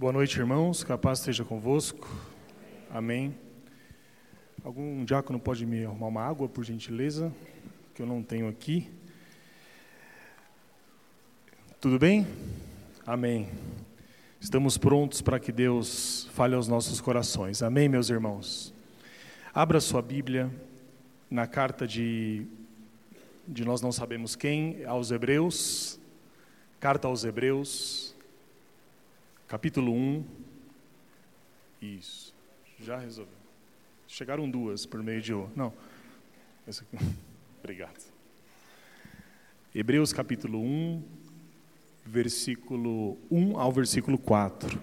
[0.00, 0.82] Boa noite, irmãos.
[0.82, 2.08] Capaz esteja convosco.
[2.90, 3.36] Amém.
[4.64, 7.30] Algum diácono pode me arrumar uma água, por gentileza?
[7.94, 8.90] Que eu não tenho aqui.
[11.78, 12.26] Tudo bem?
[13.06, 13.50] Amém.
[14.40, 17.62] Estamos prontos para que Deus fale aos nossos corações.
[17.62, 18.72] Amém, meus irmãos.
[19.52, 20.50] Abra sua Bíblia
[21.30, 22.46] na carta de,
[23.46, 26.00] de nós não sabemos quem, aos Hebreus.
[26.80, 28.09] Carta aos Hebreus,
[29.50, 30.24] capítulo 1.
[31.82, 32.32] Isso,
[32.78, 33.34] já resolveu.
[34.06, 35.32] Chegaram duas por meio de.
[35.56, 35.74] Não,
[36.68, 37.04] essa aqui.
[37.58, 38.00] Obrigado.
[39.74, 41.02] Hebreus capítulo 1,
[42.06, 44.80] versículo 1 ao versículo 4.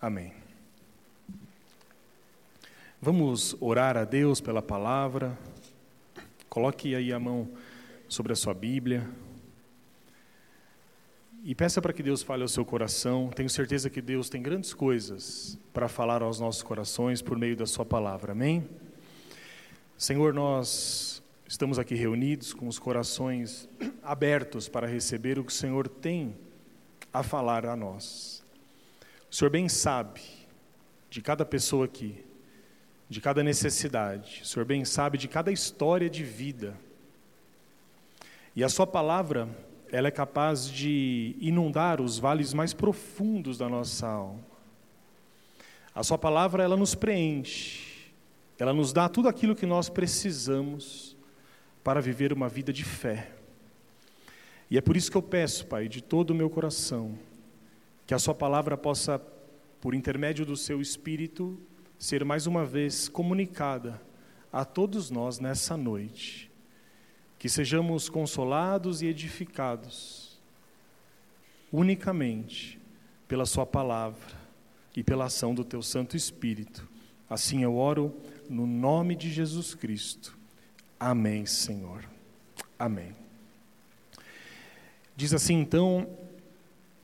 [0.00, 0.47] Amém.
[3.00, 5.38] Vamos orar a Deus pela palavra.
[6.48, 7.48] Coloque aí a mão
[8.08, 9.08] sobre a sua Bíblia.
[11.44, 13.30] E peça para que Deus fale ao seu coração.
[13.30, 17.66] Tenho certeza que Deus tem grandes coisas para falar aos nossos corações por meio da
[17.66, 18.32] Sua palavra.
[18.32, 18.68] Amém?
[19.96, 23.68] Senhor, nós estamos aqui reunidos com os corações
[24.02, 26.34] abertos para receber o que o Senhor tem
[27.14, 28.42] a falar a nós.
[29.30, 30.20] O Senhor bem sabe
[31.08, 32.26] de cada pessoa aqui,
[33.08, 34.42] de cada necessidade.
[34.42, 36.76] O Senhor bem sabe de cada história de vida.
[38.54, 39.48] E a Sua palavra,
[39.90, 44.44] ela é capaz de inundar os vales mais profundos da nossa alma.
[45.94, 48.12] A Sua palavra, ela nos preenche,
[48.58, 51.16] ela nos dá tudo aquilo que nós precisamos
[51.82, 53.32] para viver uma vida de fé.
[54.70, 57.18] E é por isso que eu peço, Pai, de todo o meu coração,
[58.06, 59.18] que a Sua palavra possa,
[59.80, 61.58] por intermédio do Seu Espírito,
[61.98, 64.00] ser mais uma vez comunicada
[64.52, 66.50] a todos nós nessa noite.
[67.38, 70.38] Que sejamos consolados e edificados
[71.72, 72.80] unicamente
[73.26, 74.36] pela Sua palavra
[74.96, 76.88] e pela ação do Teu Santo Espírito.
[77.28, 78.16] Assim eu oro
[78.48, 80.36] no nome de Jesus Cristo.
[80.98, 82.04] Amém, Senhor.
[82.78, 83.14] Amém.
[85.14, 86.08] Diz assim então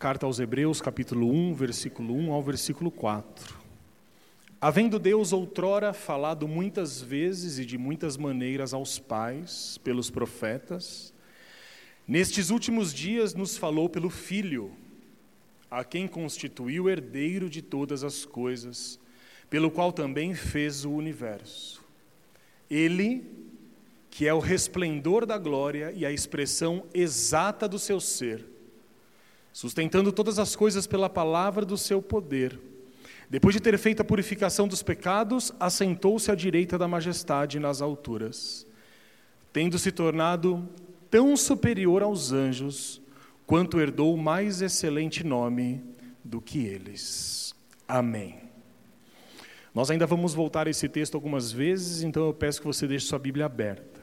[0.04, 3.63] Carta aos Hebreus, capítulo 1, versículo 1 ao versículo 4.
[4.66, 11.12] Havendo Deus outrora falado muitas vezes e de muitas maneiras aos pais, pelos profetas,
[12.08, 14.72] nestes últimos dias nos falou pelo Filho,
[15.70, 18.98] a quem constituiu herdeiro de todas as coisas,
[19.50, 21.84] pelo qual também fez o universo.
[22.70, 23.22] Ele,
[24.08, 28.42] que é o resplendor da glória e a expressão exata do seu ser,
[29.52, 32.58] sustentando todas as coisas pela palavra do seu poder.
[33.28, 38.66] Depois de ter feito a purificação dos pecados, assentou-se à direita da majestade nas alturas,
[39.52, 40.68] tendo se tornado
[41.10, 43.00] tão superior aos anjos,
[43.46, 45.82] quanto herdou mais excelente nome
[46.22, 47.54] do que eles.
[47.86, 48.40] Amém.
[49.74, 53.06] Nós ainda vamos voltar a esse texto algumas vezes, então eu peço que você deixe
[53.06, 54.00] sua Bíblia aberta.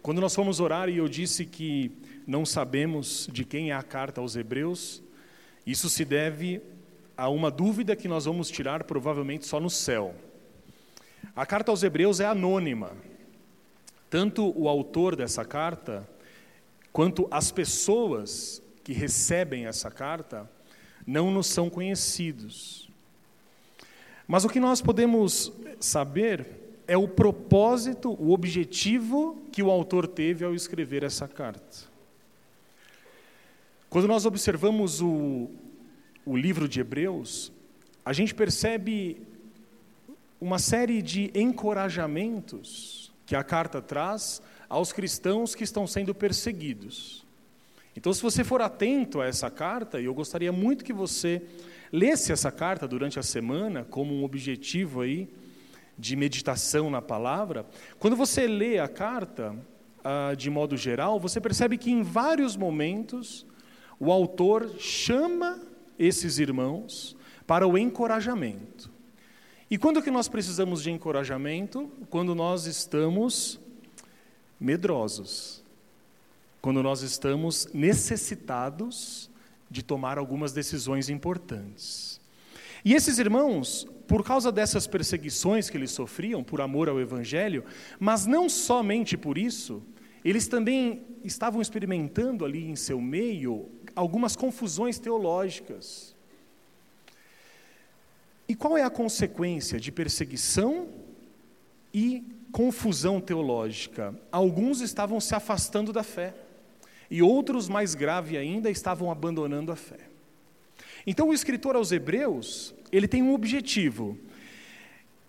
[0.00, 1.92] Quando nós fomos orar e eu disse que
[2.26, 5.02] não sabemos de quem é a carta aos Hebreus,
[5.66, 6.60] isso se deve
[7.16, 10.14] a uma dúvida que nós vamos tirar provavelmente só no céu.
[11.34, 12.92] A carta aos Hebreus é anônima.
[14.10, 16.08] Tanto o autor dessa carta,
[16.92, 20.48] quanto as pessoas que recebem essa carta,
[21.06, 22.88] não nos são conhecidos.
[24.26, 26.46] Mas o que nós podemos saber
[26.86, 31.94] é o propósito, o objetivo que o autor teve ao escrever essa carta.
[33.88, 35.50] Quando nós observamos o,
[36.26, 37.52] o livro de Hebreus,
[38.04, 39.20] a gente percebe
[40.40, 47.24] uma série de encorajamentos que a carta traz aos cristãos que estão sendo perseguidos.
[47.96, 51.42] Então, se você for atento a essa carta, e eu gostaria muito que você
[51.92, 55.28] lesse essa carta durante a semana como um objetivo aí
[55.96, 57.64] de meditação na palavra,
[57.98, 59.54] quando você lê a carta,
[60.02, 63.46] ah, de modo geral, você percebe que em vários momentos
[64.00, 65.60] o autor chama
[65.98, 68.90] esses irmãos para o encorajamento.
[69.70, 71.90] E quando que nós precisamos de encorajamento?
[72.10, 73.58] Quando nós estamos
[74.60, 75.62] medrosos.
[76.60, 79.30] Quando nós estamos necessitados
[79.70, 82.20] de tomar algumas decisões importantes.
[82.84, 87.64] E esses irmãos, por causa dessas perseguições que eles sofriam por amor ao evangelho,
[87.98, 89.82] mas não somente por isso,
[90.24, 96.14] eles também estavam experimentando ali em seu meio algumas confusões teológicas.
[98.48, 100.88] E qual é a consequência de perseguição
[101.94, 102.24] e
[102.54, 104.14] confusão teológica.
[104.30, 106.32] Alguns estavam se afastando da fé,
[107.10, 109.98] e outros, mais grave ainda, estavam abandonando a fé.
[111.04, 114.16] Então, o escritor aos Hebreus, ele tem um objetivo.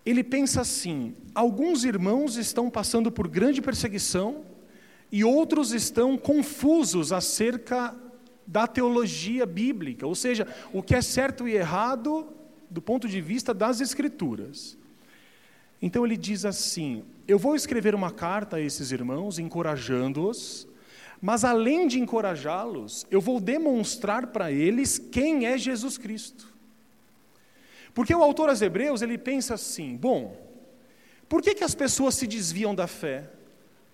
[0.05, 4.45] Ele pensa assim: alguns irmãos estão passando por grande perseguição
[5.11, 7.95] e outros estão confusos acerca
[8.45, 12.27] da teologia bíblica, ou seja, o que é certo e errado
[12.69, 14.77] do ponto de vista das Escrituras.
[15.81, 20.67] Então ele diz assim: Eu vou escrever uma carta a esses irmãos, encorajando-os,
[21.21, 26.53] mas além de encorajá-los, eu vou demonstrar para eles quem é Jesus Cristo.
[27.93, 30.35] Porque o autor aos Hebreus, ele pensa assim: bom,
[31.27, 33.31] por que, que as pessoas se desviam da fé?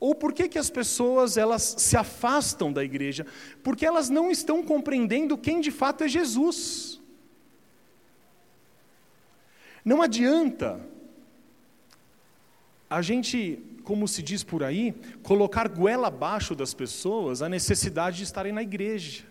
[0.01, 3.23] Ou por que, que as pessoas elas se afastam da igreja?
[3.61, 6.99] Porque elas não estão compreendendo quem de fato é Jesus.
[9.85, 10.81] Não adianta
[12.89, 18.23] a gente, como se diz por aí, colocar goela abaixo das pessoas a necessidade de
[18.23, 19.23] estarem na igreja.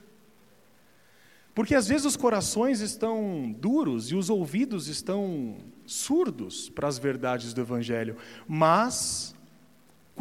[1.53, 7.53] Porque às vezes os corações estão duros e os ouvidos estão surdos para as verdades
[7.53, 9.35] do Evangelho, mas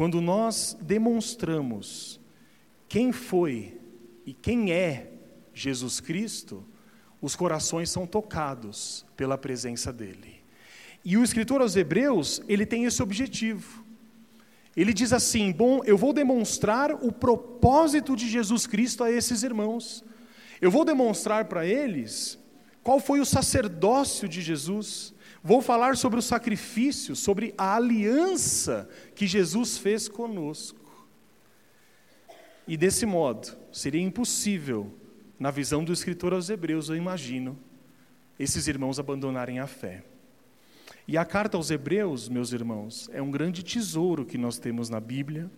[0.00, 2.18] quando nós demonstramos
[2.88, 3.78] quem foi
[4.24, 5.12] e quem é
[5.52, 6.66] Jesus Cristo,
[7.20, 10.42] os corações são tocados pela presença dele.
[11.04, 13.84] E o escritor aos Hebreus, ele tem esse objetivo.
[14.74, 20.02] Ele diz assim: Bom, eu vou demonstrar o propósito de Jesus Cristo a esses irmãos.
[20.62, 22.38] Eu vou demonstrar para eles
[22.82, 25.12] qual foi o sacerdócio de Jesus.
[25.42, 30.78] Vou falar sobre o sacrifício, sobre a aliança que Jesus fez conosco.
[32.68, 34.94] E desse modo, seria impossível,
[35.38, 37.58] na visão do escritor aos Hebreus, eu imagino,
[38.38, 40.04] esses irmãos abandonarem a fé.
[41.08, 45.00] E a carta aos Hebreus, meus irmãos, é um grande tesouro que nós temos na
[45.00, 45.50] Bíblia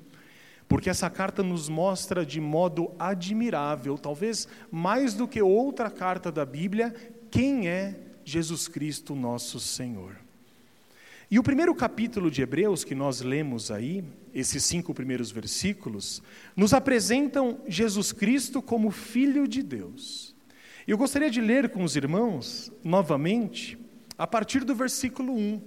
[0.73, 6.47] porque essa carta nos mostra de modo admirável, talvez mais do que outra carta da
[6.47, 6.95] Bíblia,
[7.31, 10.17] quem é Jesus Cristo, nosso Senhor.
[11.31, 14.05] E o primeiro capítulo de Hebreus que nós lemos aí,
[14.35, 16.23] esses cinco primeiros versículos,
[16.55, 20.35] nos apresentam Jesus Cristo como Filho de Deus.
[20.87, 23.79] Eu gostaria de ler com os irmãos, novamente,
[24.19, 25.61] a partir do versículo 1.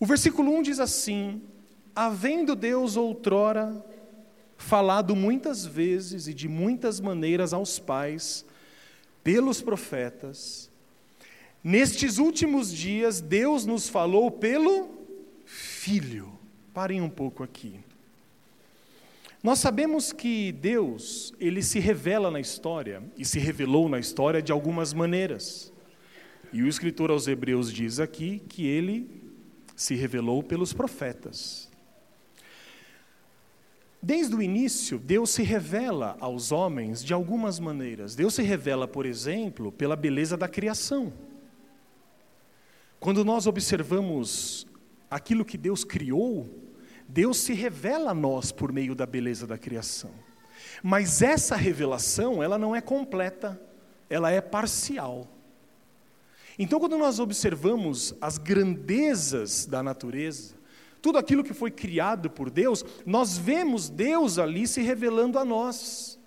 [0.00, 1.40] O versículo 1 diz assim:
[1.94, 3.84] havendo Deus outrora
[4.58, 8.44] falado muitas vezes e de muitas maneiras aos pais,
[9.26, 10.70] pelos profetas,
[11.64, 14.88] nestes últimos dias Deus nos falou pelo
[15.44, 16.38] Filho.
[16.72, 17.80] Parem um pouco aqui.
[19.42, 24.52] Nós sabemos que Deus, ele se revela na história e se revelou na história de
[24.52, 25.72] algumas maneiras.
[26.52, 29.10] E o escritor aos Hebreus diz aqui que ele
[29.74, 31.65] se revelou pelos profetas.
[34.06, 38.14] Desde o início, Deus se revela aos homens de algumas maneiras.
[38.14, 41.12] Deus se revela, por exemplo, pela beleza da criação.
[43.00, 44.64] Quando nós observamos
[45.10, 46.48] aquilo que Deus criou,
[47.08, 50.12] Deus se revela a nós por meio da beleza da criação.
[50.84, 53.60] Mas essa revelação, ela não é completa,
[54.08, 55.26] ela é parcial.
[56.56, 60.54] Então, quando nós observamos as grandezas da natureza,
[61.00, 66.18] tudo aquilo que foi criado por Deus, nós vemos Deus ali se revelando a nós.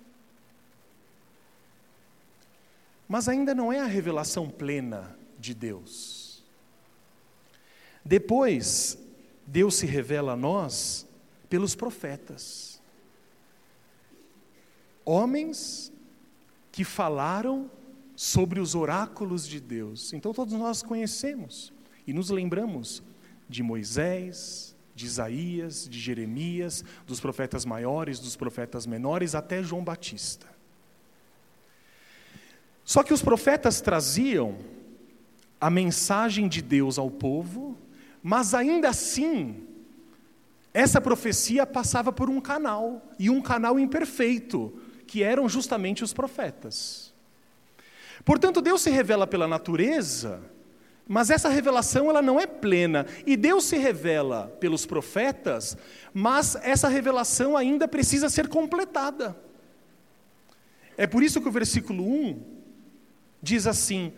[3.08, 6.44] Mas ainda não é a revelação plena de Deus.
[8.06, 8.98] Depois,
[9.46, 11.08] Deus se revela a nós
[11.50, 12.82] pelos profetas.
[15.04, 15.92] Homens
[16.72, 17.70] que falaram
[18.16, 20.14] sobre os oráculos de Deus.
[20.14, 21.74] Então todos nós conhecemos
[22.06, 23.02] e nos lembramos
[23.50, 30.48] de Moisés, de Isaías, de Jeremias, dos profetas maiores, dos profetas menores, até João Batista.
[32.86, 34.58] Só que os profetas traziam
[35.60, 37.78] a mensagem de Deus ao povo,
[38.22, 39.68] mas ainda assim,
[40.74, 47.14] essa profecia passava por um canal, e um canal imperfeito, que eram justamente os profetas.
[48.24, 50.42] Portanto, Deus se revela pela natureza,
[51.10, 53.08] mas essa revelação ela não é plena.
[53.26, 55.76] E Deus se revela pelos profetas,
[56.14, 59.36] mas essa revelação ainda precisa ser completada.
[60.96, 62.40] É por isso que o versículo 1
[63.42, 64.14] diz assim: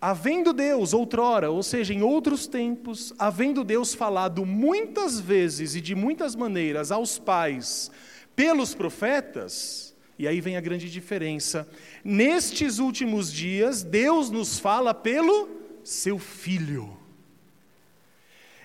[0.00, 5.94] Havendo Deus outrora, ou seja, em outros tempos, havendo Deus falado muitas vezes e de
[5.94, 7.90] muitas maneiras aos pais
[8.34, 11.68] pelos profetas, e aí vem a grande diferença.
[12.02, 16.96] Nestes últimos dias, Deus nos fala pelo seu filho.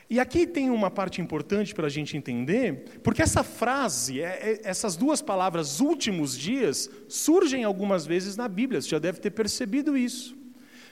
[0.09, 4.61] E aqui tem uma parte importante para a gente entender, porque essa frase, é, é,
[4.63, 9.95] essas duas palavras, últimos dias, surgem algumas vezes na Bíblia, você já deve ter percebido
[9.95, 10.35] isso.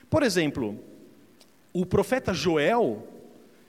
[0.10, 0.80] Por exemplo,
[1.74, 3.08] o profeta Joel,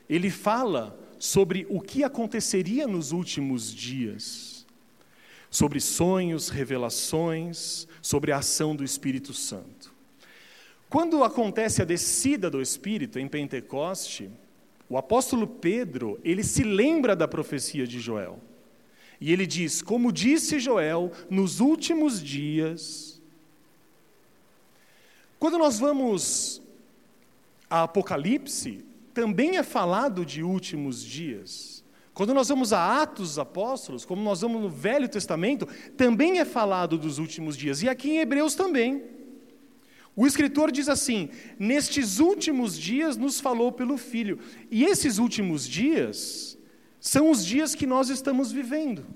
[0.08, 4.66] ele fala sobre o que aconteceria nos últimos dias,
[5.50, 9.99] sobre sonhos, revelações, sobre a ação do Espírito Santo.
[10.90, 14.28] Quando acontece a descida do Espírito em Pentecoste,
[14.88, 18.40] o apóstolo Pedro, ele se lembra da profecia de Joel.
[19.20, 23.22] E ele diz: Como disse Joel, nos últimos dias.
[25.38, 26.60] Quando nós vamos
[27.70, 31.84] a Apocalipse, também é falado de últimos dias.
[32.12, 35.66] Quando nós vamos a Atos dos Apóstolos, como nós vamos no Velho Testamento,
[35.96, 37.80] também é falado dos últimos dias.
[37.80, 39.19] E aqui em Hebreus também.
[40.20, 44.38] O escritor diz assim: Nestes últimos dias nos falou pelo Filho.
[44.70, 46.58] E esses últimos dias
[47.00, 49.06] são os dias que nós estamos vivendo.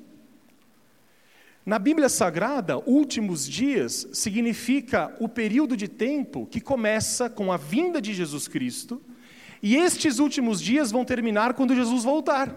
[1.67, 8.01] Na Bíblia Sagrada, últimos dias significa o período de tempo que começa com a vinda
[8.01, 9.03] de Jesus Cristo,
[9.63, 12.49] e estes últimos dias vão terminar quando Jesus voltar.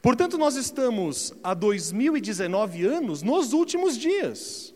[0.00, 4.72] Portanto, nós estamos há 2019 anos nos últimos dias.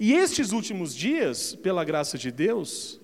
[0.00, 2.98] E estes últimos dias, pela graça de Deus,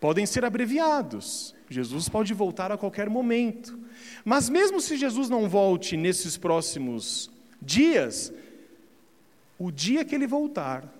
[0.00, 1.54] podem ser abreviados.
[1.70, 3.78] Jesus pode voltar a qualquer momento.
[4.24, 7.30] Mas mesmo se Jesus não volte nesses próximos
[7.62, 8.32] dias,
[9.56, 10.92] o dia que ele voltar,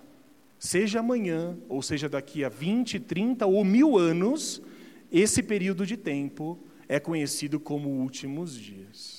[0.61, 4.63] seja amanhã, ou seja daqui a 20, 30 ou mil anos,
[5.11, 6.57] esse período de tempo
[6.89, 9.16] é conhecido como últimos dias.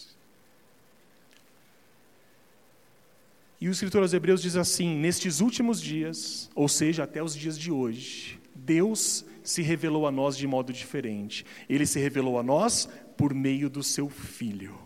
[3.60, 7.58] E o escritor aos Hebreus diz assim: Nestes últimos dias, ou seja, até os dias
[7.58, 11.46] de hoje, Deus se revelou a nós de modo diferente.
[11.68, 14.78] Ele se revelou a nós por meio do seu Filho.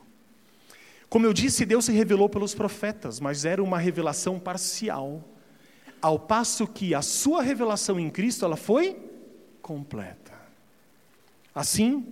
[1.09, 5.27] Como eu disse, Deus se revelou pelos profetas, mas era uma revelação parcial.
[6.01, 8.97] Ao passo que a sua revelação em Cristo, ela foi
[9.61, 10.31] completa.
[11.53, 12.05] Assim,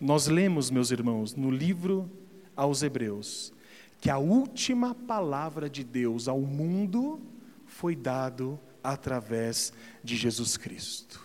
[0.00, 2.08] nós lemos, meus irmãos, no livro
[2.54, 3.52] aos Hebreus,
[4.00, 7.20] que a última palavra de Deus ao mundo
[7.66, 11.20] foi dado através de Jesus Cristo.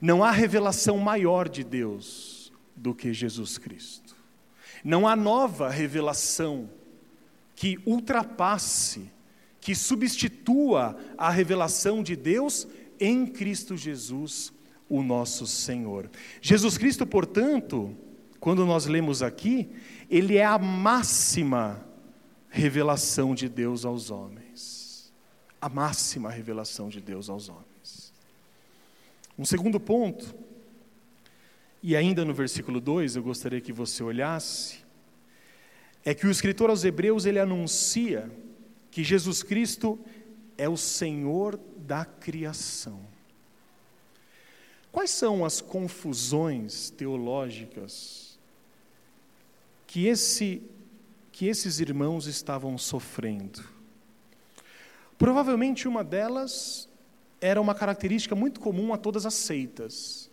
[0.00, 4.16] Não há revelação maior de Deus do que Jesus Cristo.
[4.82, 6.70] Não há nova revelação
[7.54, 9.10] que ultrapasse,
[9.60, 12.66] que substitua a revelação de Deus
[12.98, 14.52] em Cristo Jesus,
[14.88, 16.10] o nosso Senhor.
[16.40, 17.94] Jesus Cristo, portanto,
[18.40, 19.68] quando nós lemos aqui,
[20.08, 21.89] ele é a máxima
[22.50, 25.12] revelação de Deus aos homens.
[25.60, 28.12] A máxima revelação de Deus aos homens.
[29.38, 30.34] Um segundo ponto,
[31.82, 34.80] e ainda no versículo 2 eu gostaria que você olhasse,
[36.04, 38.30] é que o escritor aos Hebreus ele anuncia
[38.90, 39.98] que Jesus Cristo
[40.58, 43.00] é o Senhor da criação.
[44.90, 48.38] Quais são as confusões teológicas
[49.86, 50.62] que esse
[51.40, 53.64] que esses irmãos estavam sofrendo.
[55.16, 56.86] Provavelmente uma delas
[57.40, 60.30] era uma característica muito comum a todas as seitas.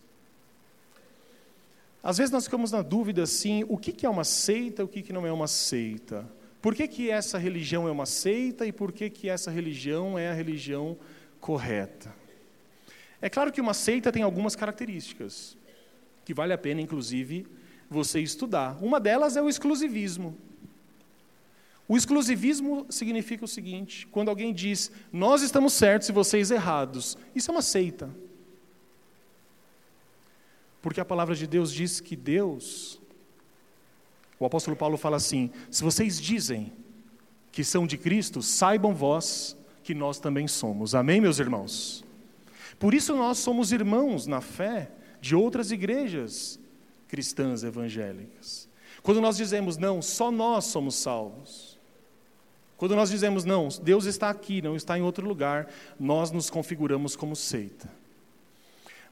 [2.04, 5.26] Às vezes nós ficamos na dúvida assim, o que é uma seita, o que não
[5.26, 6.30] é uma seita?
[6.62, 10.28] Por que, que essa religião é uma seita e por que, que essa religião é
[10.28, 10.98] a religião
[11.40, 12.14] correta?
[13.22, 15.56] É claro que uma seita tem algumas características,
[16.26, 17.48] que vale a pena, inclusive,
[17.90, 18.78] você estudar.
[18.84, 20.38] Uma delas é o exclusivismo.
[21.88, 27.50] O exclusivismo significa o seguinte: quando alguém diz, nós estamos certos e vocês errados, isso
[27.50, 28.10] é uma seita.
[30.82, 33.02] Porque a palavra de Deus diz que Deus,
[34.40, 36.72] o apóstolo Paulo fala assim: se vocês dizem
[37.52, 40.94] que são de Cristo, saibam vós que nós também somos.
[40.94, 42.04] Amém, meus irmãos?
[42.78, 46.60] Por isso nós somos irmãos na fé de outras igrejas
[47.08, 48.70] cristãs evangélicas.
[49.02, 51.67] Quando nós dizemos não, só nós somos salvos.
[52.78, 55.68] Quando nós dizemos não, Deus está aqui, não está em outro lugar,
[56.00, 57.90] nós nos configuramos como seita.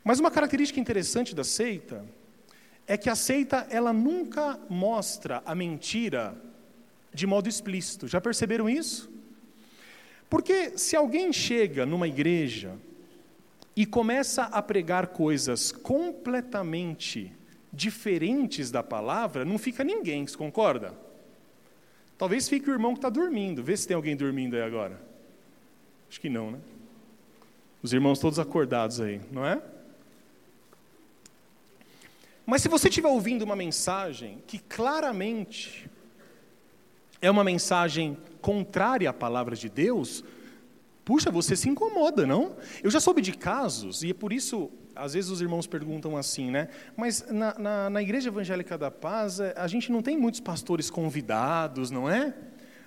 [0.03, 2.05] Mas uma característica interessante da seita
[2.85, 6.39] é que a seita ela nunca mostra a mentira
[7.11, 8.07] de modo explícito.
[8.07, 9.09] Já perceberam isso?
[10.29, 12.73] Porque se alguém chega numa igreja
[13.75, 17.33] e começa a pregar coisas completamente
[17.73, 21.04] diferentes da palavra, não fica ninguém, concorda?
[22.17, 23.63] Talvez fique o irmão que está dormindo.
[23.63, 25.01] Vê se tem alguém dormindo aí agora.
[26.09, 26.59] Acho que não, né?
[27.83, 29.61] Os irmãos todos acordados aí, não é?
[32.45, 35.89] Mas se você estiver ouvindo uma mensagem que claramente
[37.21, 40.23] é uma mensagem contrária à palavra de Deus,
[41.03, 42.55] puxa, você se incomoda, não?
[42.83, 46.49] Eu já soube de casos, e é por isso, às vezes os irmãos perguntam assim,
[46.49, 46.69] né?
[46.95, 50.89] Mas na, na, na Igreja Evangélica da Paz, é, a gente não tem muitos pastores
[50.89, 52.33] convidados, não é?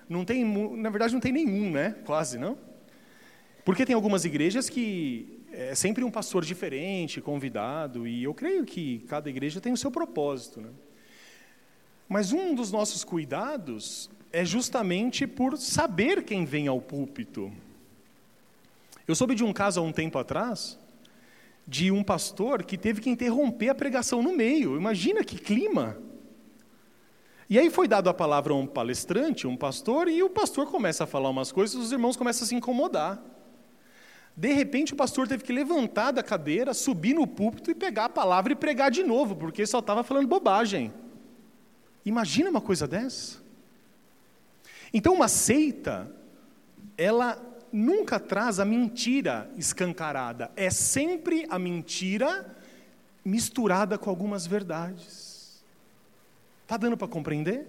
[0.08, 0.44] Não tem,
[0.76, 1.96] na verdade, não tem nenhum, né?
[2.04, 2.56] Quase, não?
[3.64, 9.00] Porque tem algumas igrejas que é sempre um pastor diferente, convidado, e eu creio que
[9.08, 10.70] cada igreja tem o seu propósito, né?
[12.08, 17.52] Mas um dos nossos cuidados é justamente por saber quem vem ao púlpito.
[19.06, 20.78] Eu soube de um caso há um tempo atrás,
[21.68, 24.74] de um pastor que teve que interromper a pregação no meio.
[24.74, 25.98] Imagina que clima!
[27.50, 31.04] E aí foi dado a palavra a um palestrante, um pastor, e o pastor começa
[31.04, 33.22] a falar umas coisas, os irmãos começam a se incomodar.
[34.34, 38.08] De repente o pastor teve que levantar da cadeira, subir no púlpito e pegar a
[38.10, 40.92] palavra e pregar de novo, porque só estava falando bobagem.
[42.04, 43.38] Imagina uma coisa dessa.
[44.92, 46.10] Então uma seita,
[46.96, 52.56] ela nunca traz a mentira escancarada, é sempre a mentira
[53.24, 55.62] misturada com algumas verdades.
[56.62, 57.66] Está dando para compreender?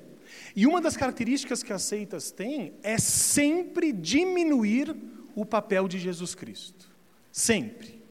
[0.55, 4.95] E uma das características que as seitas têm é sempre diminuir
[5.35, 6.89] o papel de Jesus Cristo.
[7.31, 8.01] Sempre.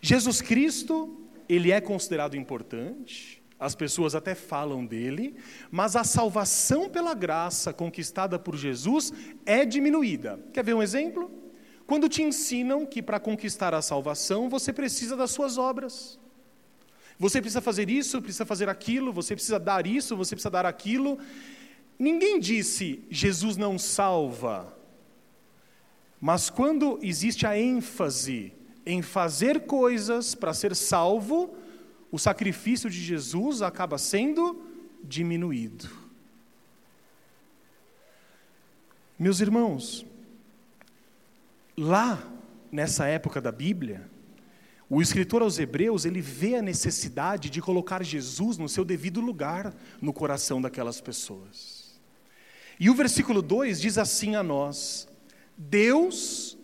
[0.00, 5.34] Jesus Cristo, ele é considerado importante, as pessoas até falam dele,
[5.70, 9.12] mas a salvação pela graça conquistada por Jesus
[9.46, 10.38] é diminuída.
[10.52, 11.30] Quer ver um exemplo?
[11.86, 16.18] Quando te ensinam que para conquistar a salvação você precisa das suas obras.
[17.18, 21.18] Você precisa fazer isso, precisa fazer aquilo, você precisa dar isso, você precisa dar aquilo.
[21.98, 24.76] Ninguém disse Jesus não salva.
[26.20, 28.52] Mas quando existe a ênfase
[28.84, 31.56] em fazer coisas para ser salvo,
[32.16, 34.58] o sacrifício de Jesus acaba sendo
[35.04, 35.86] diminuído.
[39.18, 40.06] Meus irmãos,
[41.76, 42.26] lá
[42.72, 44.08] nessa época da Bíblia,
[44.88, 49.74] o escritor aos Hebreus, ele vê a necessidade de colocar Jesus no seu devido lugar
[50.00, 52.00] no coração daquelas pessoas.
[52.80, 55.06] E o versículo 2 diz assim a nós:
[55.54, 56.56] Deus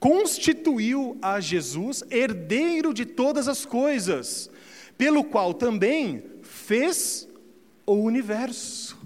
[0.00, 4.50] constituiu a Jesus herdeiro de todas as coisas,
[4.96, 7.28] pelo qual também fez
[7.86, 8.98] o universo.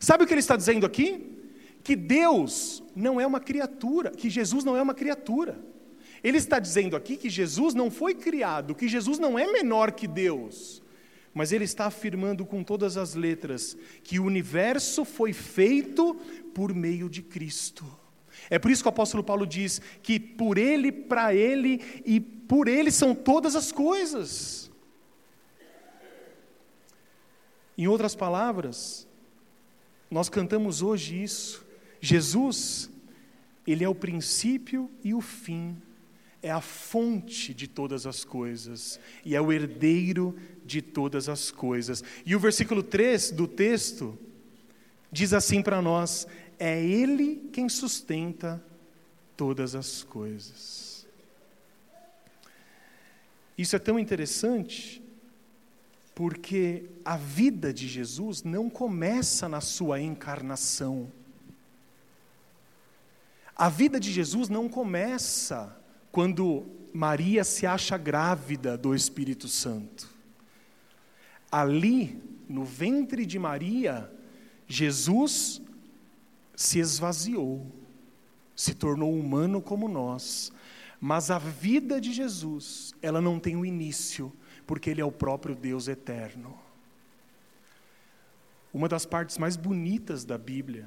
[0.00, 1.32] Sabe o que ele está dizendo aqui?
[1.82, 5.58] Que Deus não é uma criatura, que Jesus não é uma criatura.
[6.22, 10.08] Ele está dizendo aqui que Jesus não foi criado, que Jesus não é menor que
[10.08, 10.82] Deus,
[11.32, 16.14] mas ele está afirmando com todas as letras que o universo foi feito
[16.54, 17.84] por meio de Cristo.
[18.50, 22.68] É por isso que o apóstolo Paulo diz que por ele, para ele e por
[22.68, 24.65] ele são todas as coisas.
[27.76, 29.06] Em outras palavras,
[30.10, 31.64] nós cantamos hoje isso.
[32.00, 32.90] Jesus,
[33.66, 35.76] ele é o princípio e o fim
[36.42, 42.04] é a fonte de todas as coisas e é o herdeiro de todas as coisas.
[42.24, 44.16] E o versículo 3 do texto
[45.10, 46.26] diz assim para nós:
[46.58, 48.62] é Ele quem sustenta
[49.36, 51.06] todas as coisas.
[53.58, 55.02] Isso é tão interessante
[56.16, 61.12] porque a vida de Jesus não começa na sua encarnação.
[63.54, 65.78] A vida de Jesus não começa
[66.10, 70.08] quando Maria se acha grávida do Espírito Santo.
[71.52, 74.10] Ali, no ventre de Maria,
[74.66, 75.60] Jesus
[76.56, 77.70] se esvaziou,
[78.56, 80.50] se tornou humano como nós.
[80.98, 84.32] Mas a vida de Jesus, ela não tem um início,
[84.66, 86.58] porque Ele é o próprio Deus eterno.
[88.72, 90.86] Uma das partes mais bonitas da Bíblia,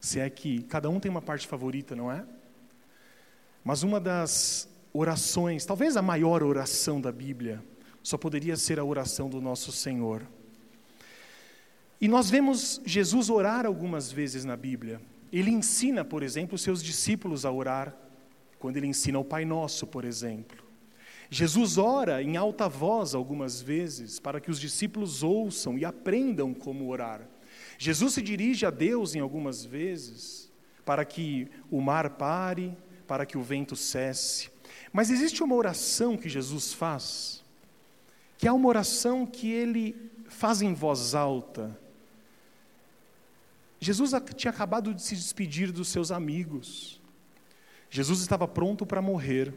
[0.00, 2.24] se é que cada um tem uma parte favorita, não é?
[3.64, 7.62] Mas uma das orações, talvez a maior oração da Bíblia,
[8.02, 10.26] só poderia ser a oração do nosso Senhor.
[12.00, 15.00] E nós vemos Jesus orar algumas vezes na Bíblia.
[15.32, 17.94] Ele ensina, por exemplo, seus discípulos a orar,
[18.58, 20.65] quando ele ensina o Pai Nosso, por exemplo.
[21.30, 26.88] Jesus ora em alta voz algumas vezes para que os discípulos ouçam e aprendam como
[26.88, 27.26] orar.
[27.78, 30.50] Jesus se dirige a Deus em algumas vezes
[30.84, 34.50] para que o mar pare, para que o vento cesse.
[34.92, 37.44] Mas existe uma oração que Jesus faz,
[38.38, 39.96] que é uma oração que ele
[40.28, 41.76] faz em voz alta.
[43.80, 47.00] Jesus tinha acabado de se despedir dos seus amigos.
[47.90, 49.52] Jesus estava pronto para morrer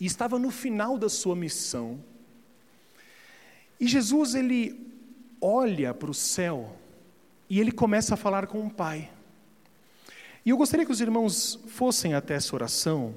[0.00, 2.02] e estava no final da sua missão.
[3.80, 4.86] E Jesus, ele
[5.40, 6.76] olha para o céu
[7.48, 9.10] e ele começa a falar com o Pai.
[10.44, 13.14] E eu gostaria que os irmãos fossem até essa oração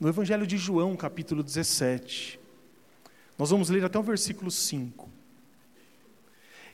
[0.00, 2.38] no Evangelho de João, capítulo 17.
[3.38, 5.08] Nós vamos ler até o versículo 5.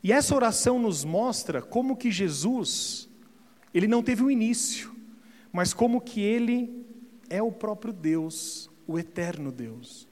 [0.03, 3.09] E essa oração nos mostra como que Jesus,
[3.75, 4.94] ele não teve um início,
[5.53, 6.87] mas como que ele
[7.29, 10.09] é o próprio Deus, o eterno Deus.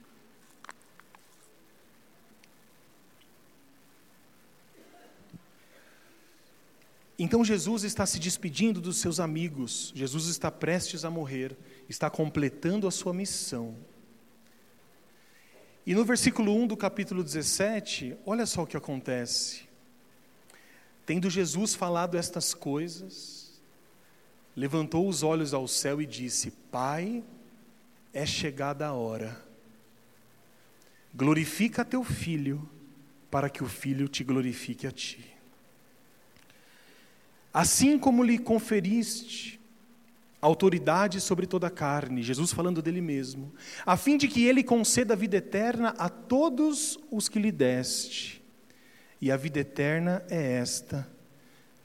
[7.19, 11.57] Então Jesus está se despedindo dos seus amigos, Jesus está prestes a morrer,
[11.89, 13.75] está completando a sua missão.
[15.85, 19.63] E no versículo 1 do capítulo 17, olha só o que acontece.
[21.05, 23.61] Tendo Jesus falado estas coisas,
[24.55, 27.25] levantou os olhos ao céu e disse: Pai,
[28.19, 29.41] é chegada a hora.
[31.15, 32.69] Glorifica teu filho,
[33.31, 35.25] para que o filho te glorifique a ti.
[37.55, 39.61] Assim como lhe conferiste
[40.41, 43.55] autoridade sobre toda a carne, Jesus falando dele mesmo,
[43.87, 48.43] a fim de que ele conceda a vida eterna a todos os que lhe deste.
[49.21, 51.09] E a vida eterna é esta: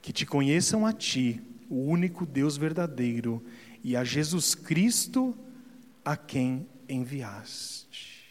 [0.02, 3.44] que te conheçam a ti, o único Deus verdadeiro,
[3.84, 5.36] e a Jesus Cristo,
[6.04, 8.24] a quem enviaste.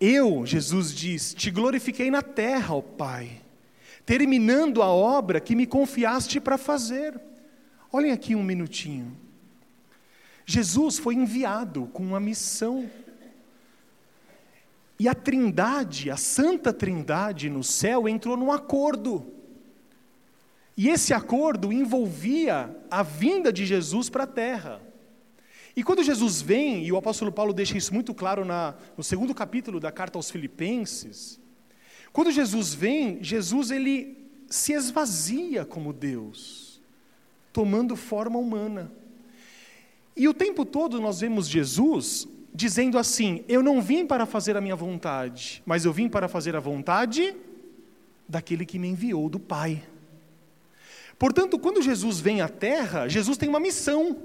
[0.00, 3.46] Eu, Jesus diz, te glorifiquei na terra, ó Pai
[4.06, 7.20] terminando a obra que me confiaste para fazer.
[7.92, 9.16] Olhem aqui um minutinho.
[10.46, 12.88] Jesus foi enviado com uma missão.
[14.98, 19.26] E a Trindade, a Santa Trindade no céu, entrou num acordo.
[20.76, 24.80] E esse acordo envolvia a vinda de Jesus para a terra.
[25.76, 29.34] E quando Jesus vem, e o apóstolo Paulo deixa isso muito claro na, no segundo
[29.34, 31.38] capítulo da carta aos Filipenses,
[32.14, 34.16] quando Jesus vem, Jesus ele
[34.48, 36.80] se esvazia como Deus,
[37.52, 38.90] tomando forma humana.
[40.16, 44.62] E o tempo todo nós vemos Jesus dizendo assim: Eu não vim para fazer a
[44.62, 47.36] minha vontade, mas eu vim para fazer a vontade
[48.26, 49.82] daquele que me enviou, do Pai.
[51.18, 54.16] Portanto, quando Jesus vem à terra, Jesus tem uma missão.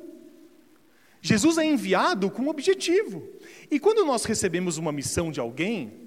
[1.22, 3.28] Jesus é enviado com um objetivo.
[3.70, 6.02] E quando nós recebemos uma missão de alguém,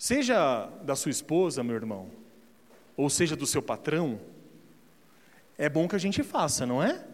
[0.00, 2.10] Seja da sua esposa, meu irmão,
[2.96, 4.18] ou seja do seu patrão,
[5.58, 7.06] é bom que a gente faça, não é?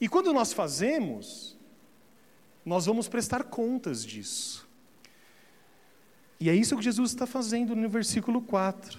[0.00, 1.58] E quando nós fazemos,
[2.64, 4.66] nós vamos prestar contas disso.
[6.40, 8.98] E é isso que Jesus está fazendo no versículo 4.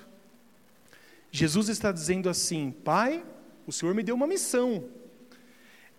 [1.32, 3.26] Jesus está dizendo assim: Pai,
[3.66, 4.88] o Senhor me deu uma missão.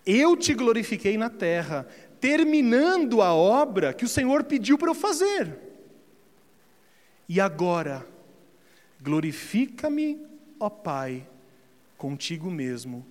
[0.05, 1.87] Eu te glorifiquei na terra,
[2.21, 5.59] terminando a obra que o Senhor pediu para eu fazer.
[7.29, 8.07] E agora,
[9.01, 10.21] glorifica-me,
[10.59, 11.27] ó Pai,
[11.97, 13.07] contigo mesmo,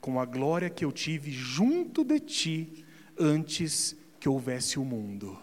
[0.00, 2.84] com a glória que eu tive junto de ti
[3.18, 5.38] antes que houvesse o mundo.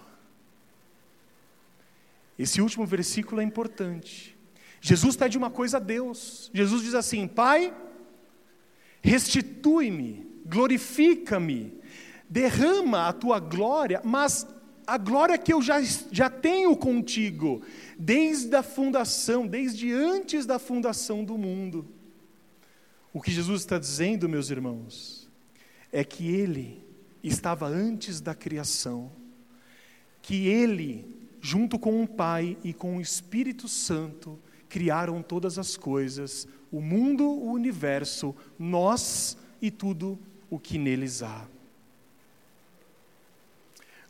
[2.38, 4.38] Esse último versículo é importante.
[4.82, 6.50] Jesus pede uma coisa a Deus.
[6.54, 7.74] Jesus diz assim: Pai,
[9.02, 11.74] restitui-me, glorifica-me,
[12.30, 14.48] derrama a tua glória, mas
[14.86, 17.62] a glória que eu já, já tenho contigo,
[17.98, 21.88] desde a fundação, desde antes da fundação do mundo.
[23.14, 25.30] O que Jesus está dizendo, meus irmãos,
[25.92, 26.84] é que Ele
[27.24, 29.12] estava antes da criação,
[30.22, 31.06] que Ele,
[31.40, 37.30] junto com o Pai e com o Espírito Santo, criaram todas as coisas, o mundo,
[37.30, 40.20] o universo, nós e tudo
[40.54, 41.48] o que neles há.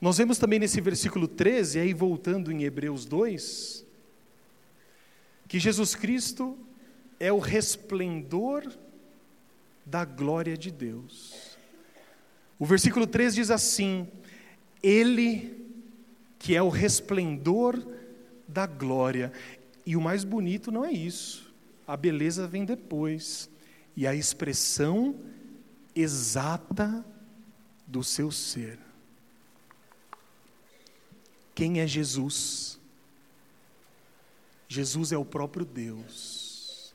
[0.01, 3.85] Nós vemos também nesse versículo 13, aí voltando em Hebreus 2,
[5.47, 6.57] que Jesus Cristo
[7.17, 8.69] é o resplendor
[9.85, 11.57] da glória de Deus.
[12.59, 14.05] O versículo 3 diz assim:
[14.81, 15.65] Ele
[16.39, 17.81] que é o resplendor
[18.45, 19.31] da glória.
[19.85, 21.53] E o mais bonito não é isso,
[21.87, 23.49] a beleza vem depois,
[23.95, 25.15] e a expressão
[25.95, 27.05] exata
[27.85, 28.79] do seu ser.
[31.53, 32.79] Quem é Jesus?
[34.67, 36.93] Jesus é o próprio Deus.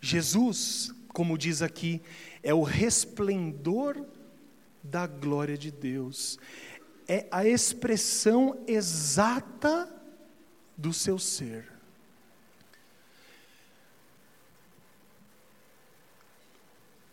[0.00, 2.00] Jesus, como diz aqui,
[2.42, 4.02] é o resplendor
[4.82, 6.38] da glória de Deus.
[7.06, 9.92] É a expressão exata
[10.76, 11.75] do seu ser.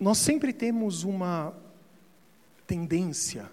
[0.03, 1.55] Nós sempre temos uma
[2.67, 3.49] tendência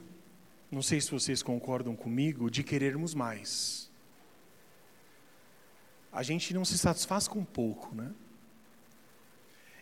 [0.71, 3.91] não sei se vocês concordam comigo, de querermos mais.
[6.13, 8.13] a gente não se satisfaz com pouco, né?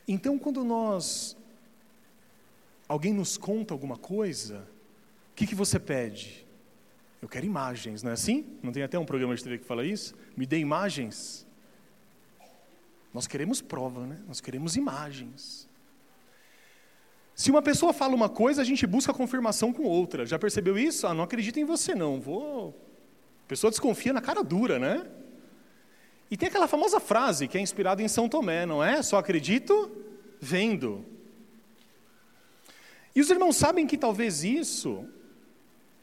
[0.06, 1.36] Então, quando nós
[2.86, 4.66] alguém nos conta alguma coisa,
[5.30, 6.46] o que, que você pede?
[7.20, 8.58] Eu quero imagens, não é assim?
[8.62, 10.14] Não tem até um programa de TV que fala isso?
[10.36, 11.46] Me dê imagens.
[13.12, 14.22] Nós queremos prova, né?
[14.26, 15.67] Nós queremos imagens.
[17.38, 20.26] Se uma pessoa fala uma coisa, a gente busca confirmação com outra.
[20.26, 21.06] Já percebeu isso?
[21.06, 22.20] Ah, não acredito em você não.
[22.20, 22.70] Vou.
[23.44, 25.06] A pessoa desconfia na cara dura, né?
[26.28, 29.00] E tem aquela famosa frase que é inspirada em São Tomé, não é?
[29.04, 29.88] Só acredito
[30.40, 31.04] vendo.
[33.14, 35.08] E os irmãos sabem que talvez isso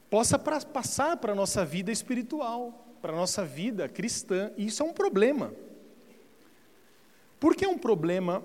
[0.09, 4.85] possa passar para a nossa vida espiritual, para a nossa vida cristã, e isso é
[4.85, 5.53] um problema.
[7.41, 8.41] Por que é um problema?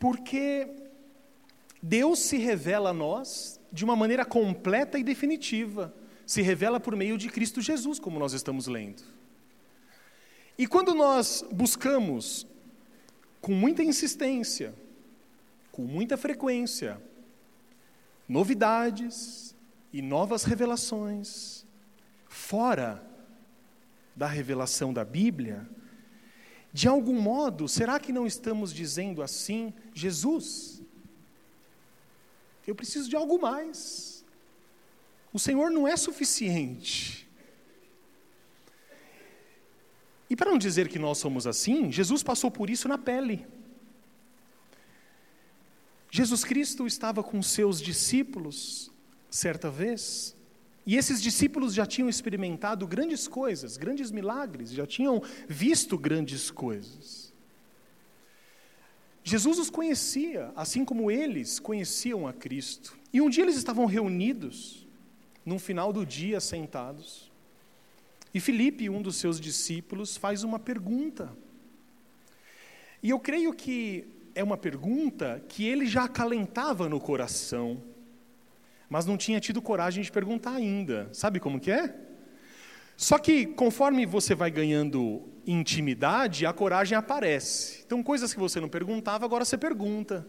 [0.00, 0.81] Porque
[1.82, 5.92] Deus se revela a nós de uma maneira completa e definitiva.
[6.24, 9.02] Se revela por meio de Cristo Jesus, como nós estamos lendo.
[10.56, 12.46] E quando nós buscamos
[13.40, 14.74] com muita insistência,
[15.72, 17.02] com muita frequência,
[18.28, 19.56] novidades
[19.92, 21.66] e novas revelações,
[22.28, 23.04] fora
[24.14, 25.68] da revelação da Bíblia,
[26.72, 30.81] de algum modo, será que não estamos dizendo assim, Jesus,
[32.66, 34.24] eu preciso de algo mais.
[35.32, 37.28] O Senhor não é suficiente.
[40.28, 43.46] E para não dizer que nós somos assim, Jesus passou por isso na pele.
[46.10, 48.90] Jesus Cristo estava com seus discípulos
[49.30, 50.36] certa vez,
[50.84, 57.21] e esses discípulos já tinham experimentado grandes coisas, grandes milagres, já tinham visto grandes coisas.
[59.24, 62.96] Jesus os conhecia, assim como eles conheciam a Cristo.
[63.12, 64.86] E um dia eles estavam reunidos,
[65.44, 67.32] no final do dia, sentados,
[68.34, 71.30] e Filipe, um dos seus discípulos, faz uma pergunta.
[73.02, 77.82] E eu creio que é uma pergunta que ele já acalentava no coração,
[78.88, 81.10] mas não tinha tido coragem de perguntar ainda.
[81.12, 81.94] Sabe como que é?
[82.96, 87.82] Só que conforme você vai ganhando intimidade, a coragem aparece.
[87.84, 90.26] Então, coisas que você não perguntava, agora você pergunta.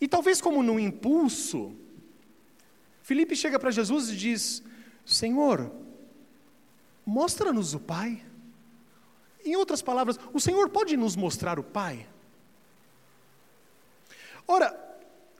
[0.00, 1.74] E talvez como num impulso,
[3.02, 4.62] Felipe chega para Jesus e diz:
[5.04, 5.72] Senhor,
[7.04, 8.22] mostra-nos o Pai.
[9.44, 12.06] Em outras palavras, o Senhor pode nos mostrar o Pai?
[14.46, 14.76] Ora,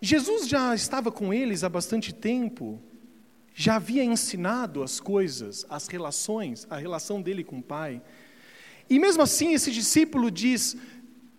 [0.00, 2.80] Jesus já estava com eles há bastante tempo,
[3.58, 8.02] já havia ensinado as coisas, as relações, a relação dele com o Pai.
[8.88, 10.76] E mesmo assim, esse discípulo diz: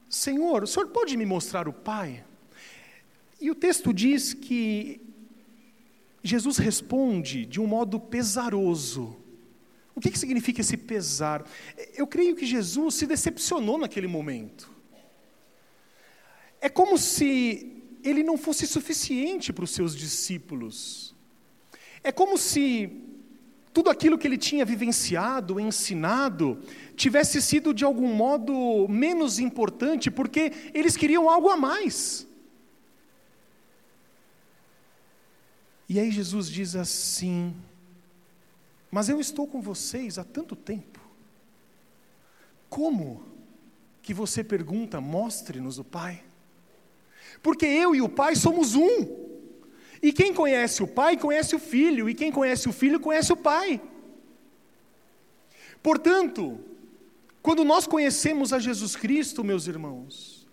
[0.10, 2.25] Senhor, o senhor pode me mostrar o Pai?
[3.39, 4.99] E o texto diz que
[6.23, 9.15] Jesus responde de um modo pesaroso.
[9.93, 11.47] O que, que significa esse pesar?
[11.93, 14.71] Eu creio que Jesus se decepcionou naquele momento.
[16.60, 21.06] É como se ele não fosse suficiente para os seus discípulos.
[22.07, 22.89] É como se
[23.73, 26.57] tudo aquilo que ele tinha vivenciado, ensinado,
[26.95, 32.25] tivesse sido de algum modo menos importante, porque eles queriam algo a mais.
[35.89, 37.53] E aí Jesus diz assim:
[38.89, 41.01] Mas eu estou com vocês há tanto tempo.
[42.69, 43.21] Como
[44.01, 46.23] que você pergunta, mostre-nos o Pai?
[47.43, 49.26] Porque eu e o Pai somos um.
[50.01, 53.38] E quem conhece o Pai, conhece o Filho, e quem conhece o Filho, conhece o
[53.38, 53.81] Pai.
[55.81, 56.60] Portanto,
[57.41, 60.47] quando nós conhecemos a Jesus Cristo, meus irmãos,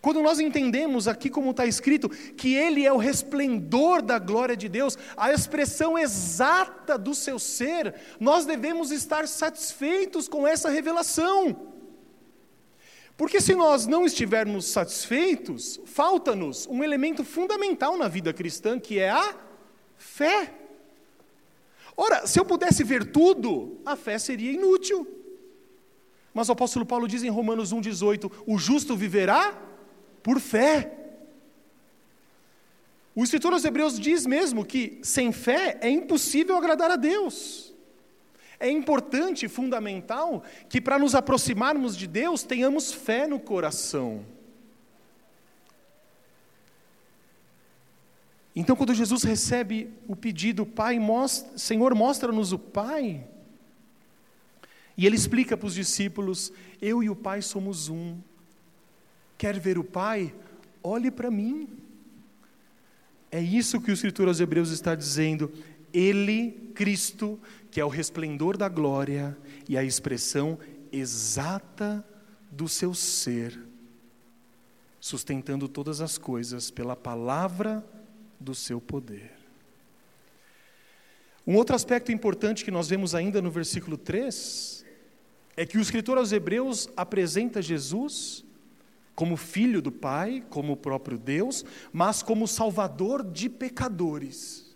[0.00, 4.68] quando nós entendemos aqui como está escrito, que Ele é o resplendor da glória de
[4.68, 11.79] Deus, a expressão exata do seu ser, nós devemos estar satisfeitos com essa revelação.
[13.20, 19.10] Porque se nós não estivermos satisfeitos, falta-nos um elemento fundamental na vida cristã, que é
[19.10, 19.36] a
[19.98, 20.54] fé.
[21.94, 25.06] Ora, se eu pudesse ver tudo, a fé seria inútil.
[26.32, 29.52] Mas o apóstolo Paulo diz em Romanos 1,18: o justo viverá
[30.22, 30.90] por fé.
[33.14, 37.69] O escritor aos Hebreus diz mesmo que sem fé é impossível agradar a Deus.
[38.60, 44.22] É importante, fundamental, que para nos aproximarmos de Deus tenhamos fé no coração.
[48.54, 53.26] Então, quando Jesus recebe o pedido, Pai, mostra, Senhor, mostra-nos o Pai,
[54.96, 58.18] e ele explica para os discípulos: Eu e o Pai somos um.
[59.38, 60.34] Quer ver o Pai?
[60.82, 61.66] Olhe para mim.
[63.30, 65.50] É isso que o escritor aos Hebreus está dizendo.
[65.92, 67.40] Ele, Cristo,
[67.70, 69.36] que é o resplendor da glória
[69.68, 70.58] e a expressão
[70.90, 72.04] exata
[72.50, 73.58] do seu ser,
[74.98, 77.84] sustentando todas as coisas pela palavra
[78.38, 79.32] do seu poder.
[81.46, 84.84] Um outro aspecto importante que nós vemos ainda no versículo 3
[85.56, 88.44] é que o escritor aos Hebreus apresenta Jesus
[89.14, 94.69] como filho do Pai, como o próprio Deus, mas como salvador de pecadores.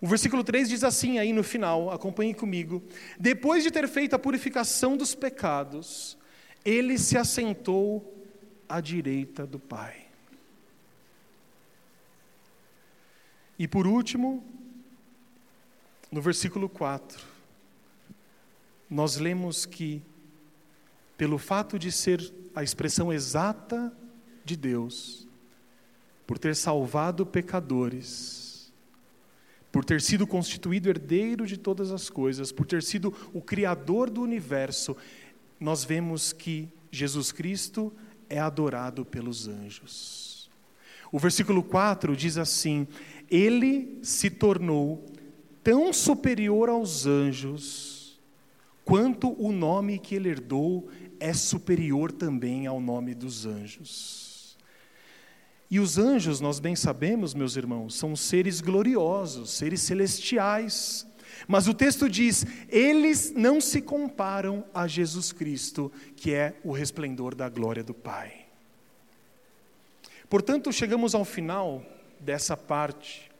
[0.00, 2.82] O versículo 3 diz assim aí no final, acompanhe comigo:
[3.18, 6.18] Depois de ter feito a purificação dos pecados,
[6.64, 8.14] ele se assentou
[8.68, 10.06] à direita do Pai.
[13.58, 14.44] E por último,
[16.12, 17.24] no versículo 4,
[18.88, 20.02] nós lemos que,
[21.16, 23.92] pelo fato de ser a expressão exata
[24.44, 25.26] de Deus,
[26.26, 28.45] por ter salvado pecadores,
[29.76, 34.22] por ter sido constituído herdeiro de todas as coisas, por ter sido o Criador do
[34.22, 34.96] universo,
[35.60, 37.92] nós vemos que Jesus Cristo
[38.26, 40.48] é adorado pelos anjos.
[41.12, 42.88] O versículo 4 diz assim:
[43.30, 45.04] Ele se tornou
[45.62, 48.18] tão superior aos anjos,
[48.82, 50.88] quanto o nome que ele herdou
[51.20, 54.25] é superior também ao nome dos anjos.
[55.70, 61.06] E os anjos, nós bem sabemos, meus irmãos, são seres gloriosos, seres celestiais.
[61.48, 67.34] Mas o texto diz: eles não se comparam a Jesus Cristo, que é o resplendor
[67.34, 68.46] da glória do Pai.
[70.28, 71.84] Portanto, chegamos ao final
[72.20, 73.30] dessa parte.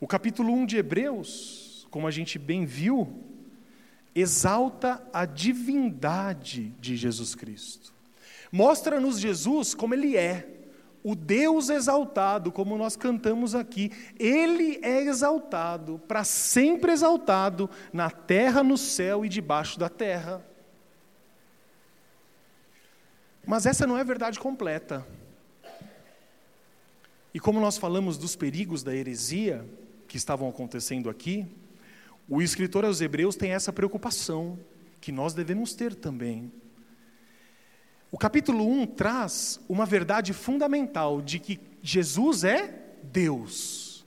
[0.00, 3.22] O capítulo 1 de Hebreus, como a gente bem viu,
[4.14, 7.94] exalta a divindade de Jesus Cristo.
[8.50, 10.55] Mostra-nos Jesus como Ele é,
[11.08, 18.60] o Deus exaltado, como nós cantamos aqui, Ele é exaltado, para sempre exaltado, na terra,
[18.64, 20.44] no céu e debaixo da terra.
[23.46, 25.06] Mas essa não é a verdade completa.
[27.32, 29.64] E como nós falamos dos perigos da heresia
[30.08, 31.46] que estavam acontecendo aqui,
[32.28, 34.58] o escritor aos Hebreus tem essa preocupação,
[35.00, 36.50] que nós devemos ter também.
[38.10, 44.04] O capítulo 1 traz uma verdade fundamental de que Jesus é Deus,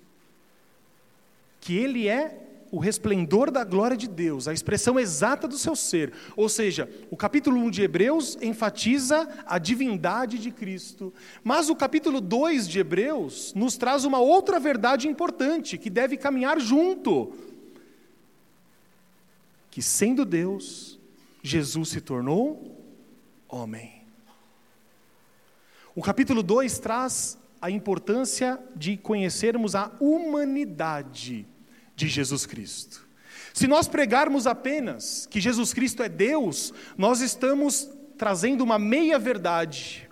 [1.60, 6.14] que Ele é o resplendor da glória de Deus, a expressão exata do seu ser.
[6.36, 11.14] Ou seja, o capítulo 1 de Hebreus enfatiza a divindade de Cristo.
[11.44, 16.60] Mas o capítulo 2 de Hebreus nos traz uma outra verdade importante que deve caminhar
[16.60, 17.34] junto.
[19.72, 21.00] Que sendo Deus,
[21.42, 22.79] Jesus se tornou
[23.50, 24.04] homem.
[25.96, 31.46] O capítulo 2 traz a importância de conhecermos a humanidade
[31.96, 33.08] de Jesus Cristo.
[33.54, 40.09] Se nós pregarmos apenas que Jesus Cristo é Deus, nós estamos trazendo uma meia-verdade.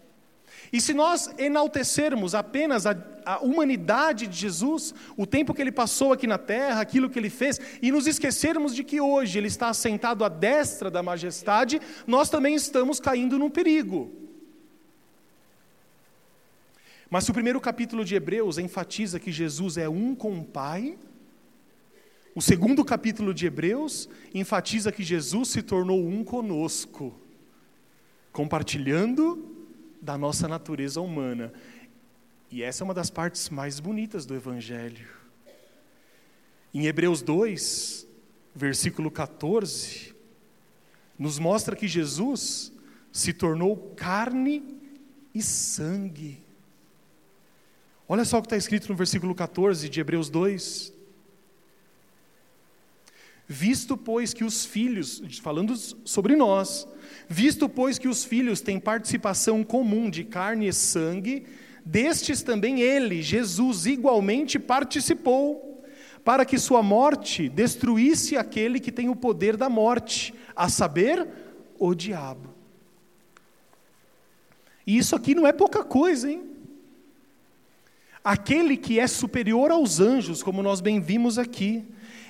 [0.78, 6.13] E se nós enaltecermos apenas a, a, humanidade de Jesus, o tempo que ele passou
[6.13, 9.70] aqui na terra, aquilo que ele fez, e nos esquecermos de que hoje ele está
[9.70, 14.12] assentado à destra da majestade, nós também estamos caindo num perigo.
[17.10, 20.96] Mas se o primeiro capítulo de Hebreus enfatiza que Jesus é um com o Pai,
[22.36, 27.20] o segundo capítulo de Hebreus enfatiza que Jesus se tornou um conosco,
[28.32, 29.57] compartilhando
[30.08, 31.52] da nossa natureza humana.
[32.50, 35.06] E essa é uma das partes mais bonitas do Evangelho.
[36.74, 38.08] Em Hebreus 2,
[38.56, 40.15] versículo 14,
[41.20, 42.72] nos mostra que Jesus
[43.12, 44.80] se tornou carne
[45.36, 46.41] e sangue.
[48.08, 50.93] Olha só o que está escrito no versículo 14 de Hebreus 2.
[53.46, 56.88] Visto, pois, que os filhos, falando sobre nós,
[57.28, 61.46] visto, pois, que os filhos têm participação comum de carne e sangue,
[61.86, 65.84] destes também ele, Jesus, igualmente participou,
[66.23, 71.28] para que sua morte destruísse aquele que tem o poder da morte, a saber,
[71.80, 72.50] o diabo.
[74.86, 76.44] E isso aqui não é pouca coisa, hein?
[78.23, 81.86] Aquele que é superior aos anjos, como nós bem vimos aqui,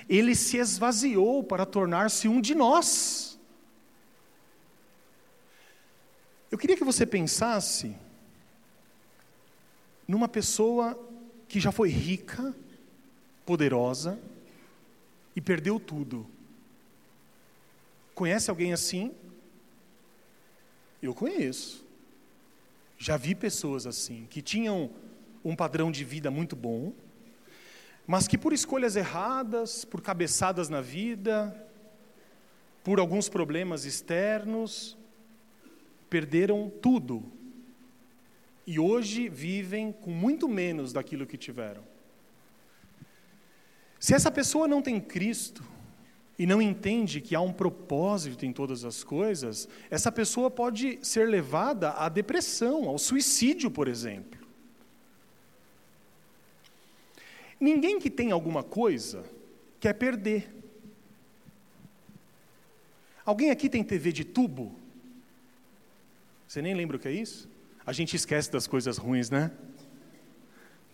[0.08, 3.37] ele se esvaziou para tornar-se um de nós.
[6.50, 7.94] Eu queria que você pensasse
[10.06, 10.98] numa pessoa
[11.46, 12.54] que já foi rica,
[13.44, 14.18] poderosa
[15.36, 16.26] e perdeu tudo.
[18.14, 19.14] Conhece alguém assim?
[21.02, 21.86] Eu conheço.
[22.96, 24.90] Já vi pessoas assim, que tinham
[25.44, 26.92] um padrão de vida muito bom,
[28.06, 31.54] mas que por escolhas erradas, por cabeçadas na vida,
[32.82, 34.96] por alguns problemas externos,
[36.08, 37.24] perderam tudo.
[38.66, 41.82] E hoje vivem com muito menos daquilo que tiveram.
[43.98, 45.64] Se essa pessoa não tem Cristo
[46.38, 51.28] e não entende que há um propósito em todas as coisas, essa pessoa pode ser
[51.28, 54.38] levada à depressão, ao suicídio, por exemplo.
[57.58, 59.24] Ninguém que tem alguma coisa
[59.80, 60.54] quer perder.
[63.24, 64.77] Alguém aqui tem TV de tubo?
[66.48, 67.46] Você nem lembra o que é isso?
[67.84, 69.50] A gente esquece das coisas ruins, né?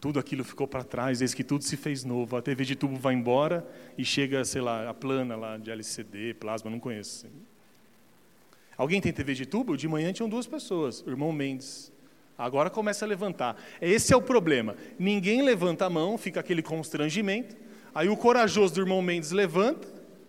[0.00, 2.36] Tudo aquilo ficou para trás, eis que tudo se fez novo.
[2.36, 3.64] A TV de tubo vai embora
[3.96, 7.28] e chega, sei lá, a plana lá de LCD, plasma, não conheço.
[8.76, 9.76] Alguém tem TV de tubo?
[9.76, 11.92] De manhã tinham duas pessoas, o irmão Mendes.
[12.36, 13.56] Agora começa a levantar.
[13.80, 14.74] Esse é o problema.
[14.98, 17.56] Ninguém levanta a mão, fica aquele constrangimento.
[17.94, 19.86] Aí o corajoso do irmão Mendes levanta.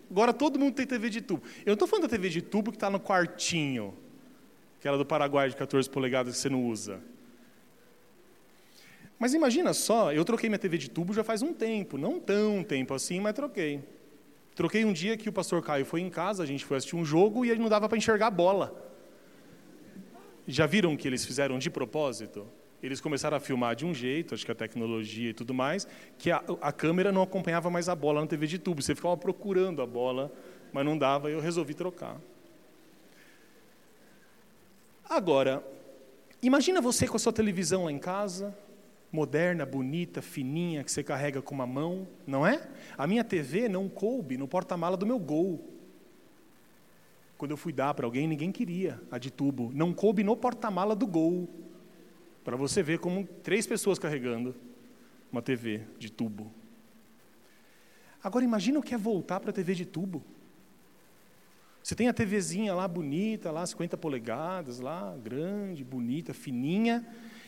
[0.10, 1.42] Agora todo mundo tem TV de tubo.
[1.62, 3.92] Eu não estou falando da TV de tubo que está no quartinho,
[4.86, 7.02] aquela do Paraguai de 14 polegadas que você não usa.
[9.18, 12.64] Mas imagina só, eu troquei minha TV de tubo já faz um tempo, não tão
[12.64, 13.84] tempo assim, mas troquei.
[14.54, 17.04] Troquei um dia que o pastor Caio foi em casa, a gente foi assistir um
[17.04, 18.80] jogo e ele não dava para enxergar a bola.
[20.48, 22.46] Já viram que eles fizeram de propósito?
[22.84, 25.88] Eles começaram a filmar de um jeito, acho que a tecnologia e tudo mais,
[26.20, 28.84] que a, a câmera não acompanhava mais a bola na TV de tubo.
[28.84, 30.32] Você ficava procurando a bola,
[30.72, 32.22] mas não dava, e eu resolvi trocar.
[35.08, 35.66] Agora,
[36.42, 38.58] imagina você com a sua televisão lá em casa,
[39.12, 42.68] moderna, bonita, fininha, que você carrega com uma mão, não é?
[42.98, 45.64] A minha TV não coube no porta-mala do meu Gol.
[47.38, 49.72] Quando eu fui dar para alguém, ninguém queria a de tubo.
[49.74, 51.48] Não coube no porta-mala do Gol.
[52.44, 54.56] Para você ver como três pessoas carregando
[55.32, 56.52] uma TV de tubo.
[58.24, 60.24] Agora imagina o que é voltar para a TV de tubo.
[61.86, 67.06] Você tem a TVzinha lá bonita, lá 50 polegadas, lá grande, bonita, fininha,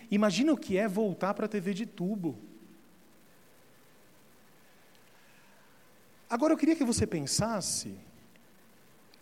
[0.09, 2.38] Imagina o que é voltar para a TV de tubo.
[6.29, 7.95] Agora eu queria que você pensasse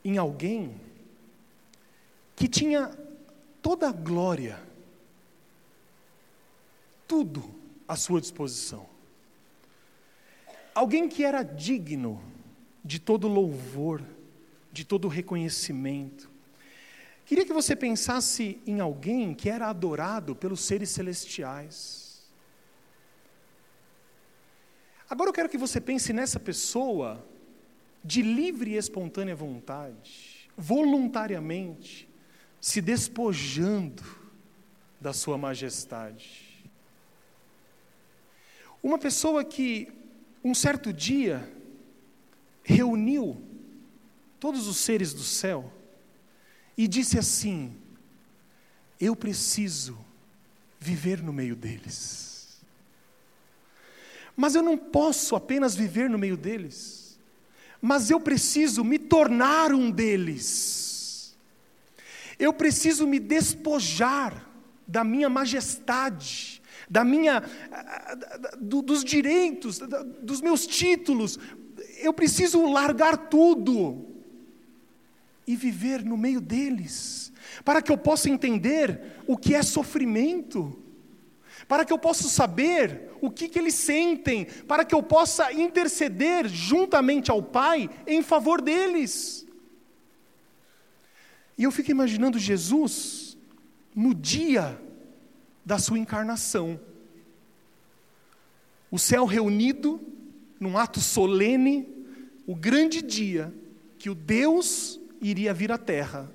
[0.04, 0.80] em alguém
[2.36, 2.96] que tinha
[3.62, 4.60] toda a glória,
[7.08, 7.44] tudo
[7.88, 8.88] à sua disposição.
[10.74, 12.22] Alguém que era digno
[12.84, 14.04] de todo louvor,
[14.76, 16.30] de todo reconhecimento,
[17.26, 22.24] Queria que você pensasse em alguém que era adorado pelos seres celestiais.
[25.10, 27.28] Agora eu quero que você pense nessa pessoa
[28.04, 32.08] de livre e espontânea vontade, voluntariamente,
[32.62, 34.04] se despojando
[35.02, 36.64] da sua majestade.
[38.84, 39.92] Uma pessoa que,
[40.44, 41.52] um certo dia,
[42.64, 43.42] reuniu
[44.40, 45.72] todos os seres do céu
[46.78, 47.76] e disse assim:
[49.00, 49.98] Eu preciso
[50.80, 52.62] viver no meio deles.
[54.36, 57.18] Mas eu não posso apenas viver no meio deles,
[57.82, 61.36] mas eu preciso me tornar um deles.
[62.38, 64.46] Eu preciso me despojar
[64.86, 67.42] da minha majestade, da minha
[68.60, 69.80] do, dos direitos,
[70.22, 71.40] dos meus títulos.
[72.00, 74.15] Eu preciso largar tudo
[75.48, 77.32] e viver no meio deles,
[77.64, 80.82] para que eu possa entender o que é sofrimento,
[81.68, 86.48] para que eu possa saber o que, que eles sentem, para que eu possa interceder
[86.48, 89.46] juntamente ao Pai em favor deles.
[91.58, 93.38] E eu fico imaginando Jesus
[93.96, 94.80] no dia
[95.66, 96.80] da sua encarnação,
[98.92, 100.00] o céu reunido
[100.60, 101.88] num ato solene,
[102.46, 103.54] o grande dia
[103.98, 106.32] que o Deus iria vir à terra.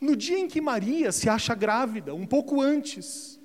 [0.00, 3.38] No dia em que Maria se acha grávida, um pouco antes.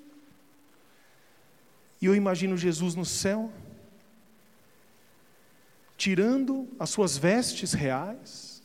[2.01, 3.51] E eu imagino Jesus no céu,
[5.97, 8.63] tirando as suas vestes reais,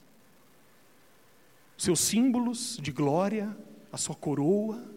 [1.77, 3.57] seus símbolos de glória,
[3.93, 4.91] a sua coroa,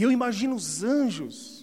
[0.00, 1.59] E eu imagino os anjos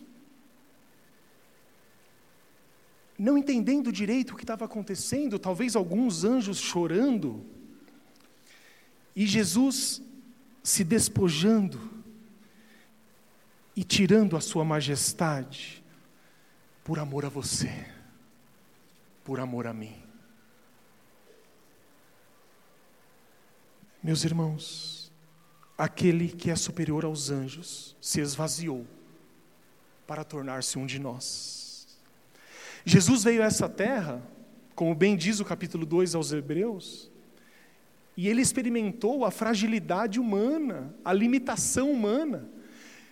[3.18, 7.44] não entendendo direito o que estava acontecendo, talvez alguns anjos chorando,
[9.16, 10.02] e Jesus
[10.62, 11.80] se despojando
[13.76, 15.84] e tirando a sua majestade
[16.84, 17.88] por amor a você,
[19.24, 19.96] por amor a mim.
[24.04, 25.12] Meus irmãos,
[25.78, 28.86] aquele que é superior aos anjos se esvaziou
[30.06, 31.67] para tornar-se um de nós.
[32.90, 34.22] Jesus veio a essa terra,
[34.74, 37.12] como bem diz o capítulo 2 aos Hebreus,
[38.16, 42.50] e ele experimentou a fragilidade humana, a limitação humana.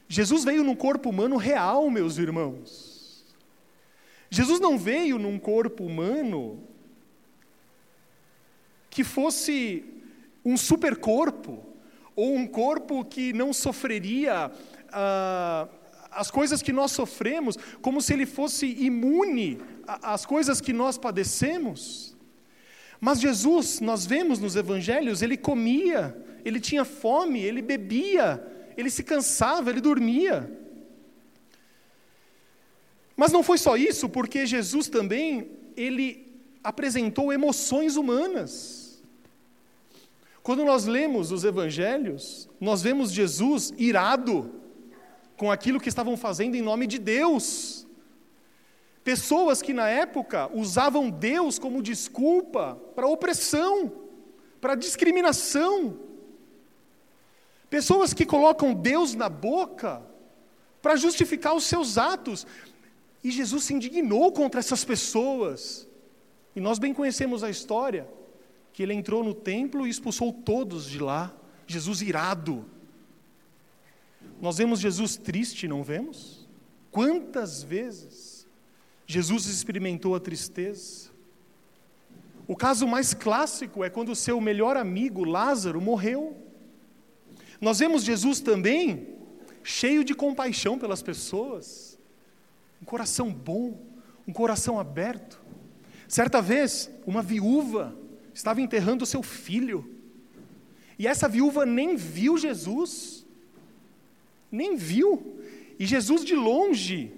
[0.07, 3.25] Jesus veio num corpo humano real, meus irmãos.
[4.29, 6.63] Jesus não veio num corpo humano
[8.89, 9.83] que fosse
[10.45, 11.61] um supercorpo,
[12.15, 14.49] ou um corpo que não sofreria
[14.89, 15.67] ah,
[16.15, 22.15] as coisas que nós sofremos, como se ele fosse imune às coisas que nós padecemos.
[22.99, 28.43] Mas Jesus, nós vemos nos evangelhos, ele comia, ele tinha fome, ele bebia,
[28.77, 30.49] ele se cansava, ele dormia.
[33.15, 36.25] Mas não foi só isso, porque Jesus também, ele
[36.63, 39.03] apresentou emoções humanas.
[40.41, 44.64] Quando nós lemos os evangelhos, nós vemos Jesus irado
[45.37, 47.85] com aquilo que estavam fazendo em nome de Deus.
[49.03, 53.91] Pessoas que na época usavam Deus como desculpa para opressão,
[54.59, 55.99] para discriminação.
[57.69, 60.01] Pessoas que colocam Deus na boca
[60.81, 62.47] para justificar os seus atos.
[63.23, 65.87] E Jesus se indignou contra essas pessoas.
[66.55, 68.07] E nós bem conhecemos a história,
[68.71, 71.33] que ele entrou no templo e expulsou todos de lá.
[71.67, 72.65] Jesus irado.
[74.41, 76.47] Nós vemos Jesus triste, não vemos?
[76.91, 78.47] Quantas vezes
[79.05, 81.09] Jesus experimentou a tristeza?
[82.47, 86.37] O caso mais clássico é quando o seu melhor amigo, Lázaro, morreu.
[87.59, 89.15] Nós vemos Jesus também
[89.63, 91.97] cheio de compaixão pelas pessoas,
[92.81, 93.79] um coração bom,
[94.27, 95.41] um coração aberto.
[96.07, 97.97] Certa vez, uma viúva
[98.33, 99.95] estava enterrando seu filho,
[100.99, 103.14] e essa viúva nem viu Jesus,
[104.55, 105.39] nem viu.
[105.77, 107.11] E Jesus, de longe,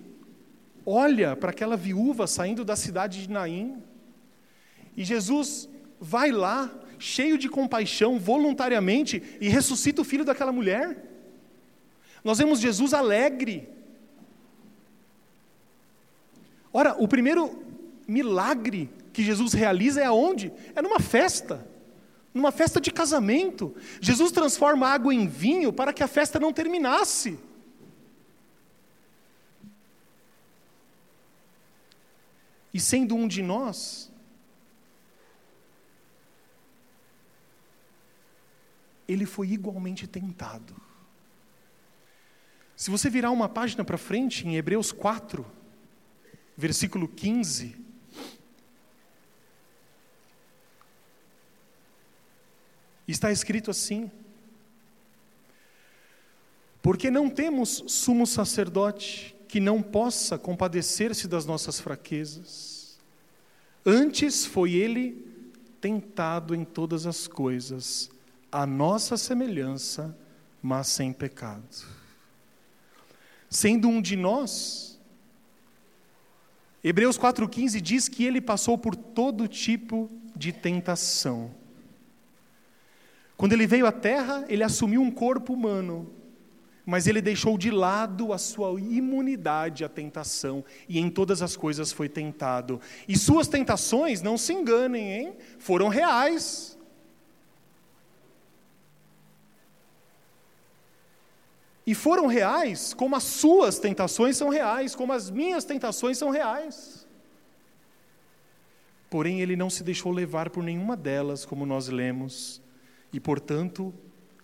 [0.85, 3.81] olha para aquela viúva saindo da cidade de Naim.
[4.95, 5.69] E Jesus
[5.99, 11.05] vai lá, cheio de compaixão, voluntariamente, e ressuscita o filho daquela mulher.
[12.23, 13.69] Nós vemos Jesus alegre.
[16.73, 17.63] Ora, o primeiro
[18.07, 20.51] milagre que Jesus realiza é aonde?
[20.75, 21.66] É numa festa
[22.37, 23.75] numa festa de casamento.
[23.99, 27.37] Jesus transforma água em vinho para que a festa não terminasse.
[32.73, 34.11] E sendo um de nós,
[39.07, 40.75] ele foi igualmente tentado.
[42.75, 45.43] Se você virar uma página para frente, em Hebreus 4,
[46.55, 47.86] versículo 15,
[53.07, 54.11] Está escrito assim:
[56.81, 62.99] Porque não temos sumo sacerdote que não possa compadecer-se das nossas fraquezas.
[63.85, 65.25] Antes foi ele
[65.79, 68.09] tentado em todas as coisas,
[68.51, 70.17] a nossa semelhança,
[70.61, 71.85] mas sem pecado.
[73.49, 74.99] Sendo um de nós,
[76.83, 81.51] Hebreus 4,15 diz que ele passou por todo tipo de tentação
[83.37, 86.11] quando ele veio à terra, ele assumiu um corpo humano,
[86.83, 91.91] mas ele deixou de lado a sua imunidade à tentação, e em todas as coisas
[91.91, 92.81] foi tentado.
[93.07, 95.37] E suas tentações, não se enganem, hein?
[95.59, 96.75] Foram reais.
[101.85, 107.05] E foram reais como as suas tentações são reais, como as minhas tentações são reais.
[109.11, 112.65] Porém, ele não se deixou levar por nenhuma delas, como nós lemos
[113.11, 113.93] e, portanto,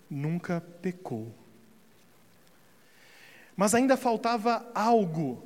[0.08, 1.34] nunca pecou.
[3.56, 5.44] Mas ainda faltava algo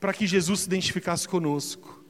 [0.00, 2.04] para que Jesus se identificasse conosco.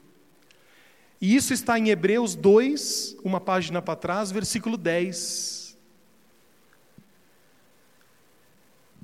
[1.20, 5.76] E isso está em Hebreus 2, uma página para trás, versículo 10.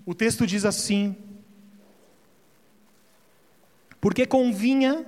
[0.04, 1.16] O texto diz assim:
[4.00, 5.06] Porque convinha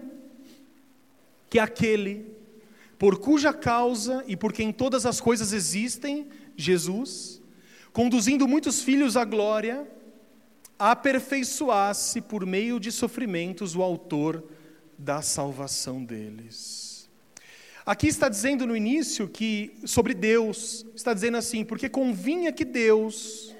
[1.51, 2.35] que aquele
[3.03, 7.43] por cuja causa e por quem todas as coisas existem, Jesus,
[7.93, 9.91] conduzindo muitos filhos à glória,
[10.79, 14.45] aperfeiçoasse por meio de sofrimentos o autor
[14.97, 17.11] da salvação deles.
[17.85, 23.53] Aqui está dizendo no início que sobre Deus, está dizendo assim, porque convinha que Deus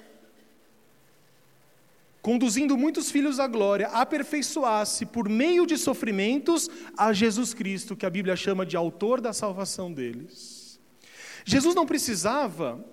[2.23, 8.09] conduzindo muitos filhos à glória, aperfeiçoasse por meio de sofrimentos a Jesus Cristo, que a
[8.09, 10.79] Bíblia chama de autor da salvação deles.
[11.45, 12.83] Jesus não precisava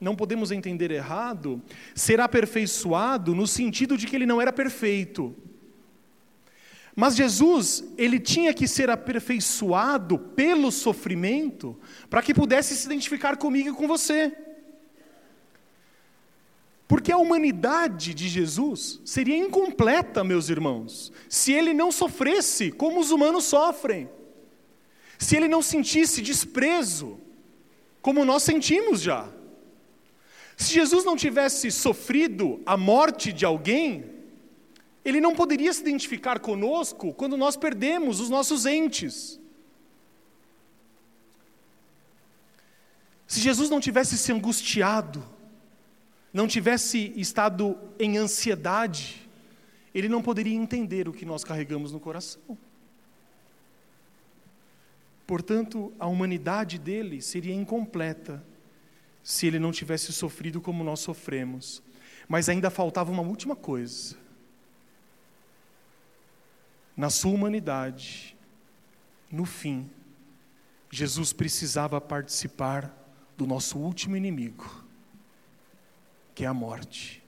[0.00, 1.62] não podemos entender errado,
[1.94, 5.34] ser aperfeiçoado no sentido de que ele não era perfeito.
[6.94, 11.76] Mas Jesus, ele tinha que ser aperfeiçoado pelo sofrimento
[12.10, 14.32] para que pudesse se identificar comigo e com você.
[16.86, 23.10] Porque a humanidade de Jesus seria incompleta, meus irmãos, se ele não sofresse como os
[23.10, 24.08] humanos sofrem,
[25.18, 27.18] se ele não sentisse desprezo,
[28.02, 29.28] como nós sentimos já.
[30.56, 34.04] Se Jesus não tivesse sofrido a morte de alguém,
[35.04, 39.40] ele não poderia se identificar conosco quando nós perdemos os nossos entes.
[43.26, 45.33] Se Jesus não tivesse se angustiado,
[46.34, 49.26] não tivesse estado em ansiedade,
[49.94, 52.58] ele não poderia entender o que nós carregamos no coração.
[55.26, 58.44] Portanto, a humanidade dele seria incompleta
[59.22, 61.82] se ele não tivesse sofrido como nós sofremos.
[62.28, 64.16] Mas ainda faltava uma última coisa
[66.96, 68.36] na sua humanidade,
[69.30, 69.90] no fim,
[70.90, 72.94] Jesus precisava participar
[73.36, 74.83] do nosso último inimigo,
[76.34, 77.22] que é a morte.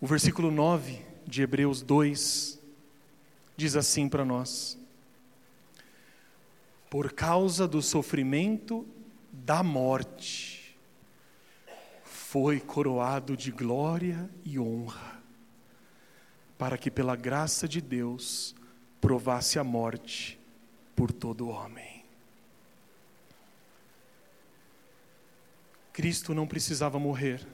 [0.00, 2.58] O versículo 9 de Hebreus 2
[3.56, 4.78] diz assim para nós:
[6.90, 8.86] Por causa do sofrimento
[9.32, 10.76] da morte,
[12.04, 15.12] foi coroado de glória e honra
[16.62, 18.54] para que pela graça de Deus
[19.00, 20.38] provasse a morte
[20.94, 22.01] por todo homem.
[25.92, 27.46] Cristo não precisava morrer.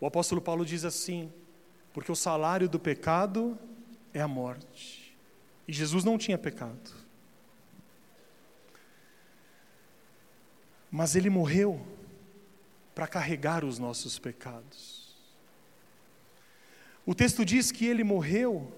[0.00, 1.32] O apóstolo Paulo diz assim:
[1.92, 3.58] porque o salário do pecado
[4.14, 5.16] é a morte.
[5.66, 6.90] E Jesus não tinha pecado.
[10.90, 11.86] Mas ele morreu
[12.94, 15.16] para carregar os nossos pecados.
[17.04, 18.72] O texto diz que ele morreu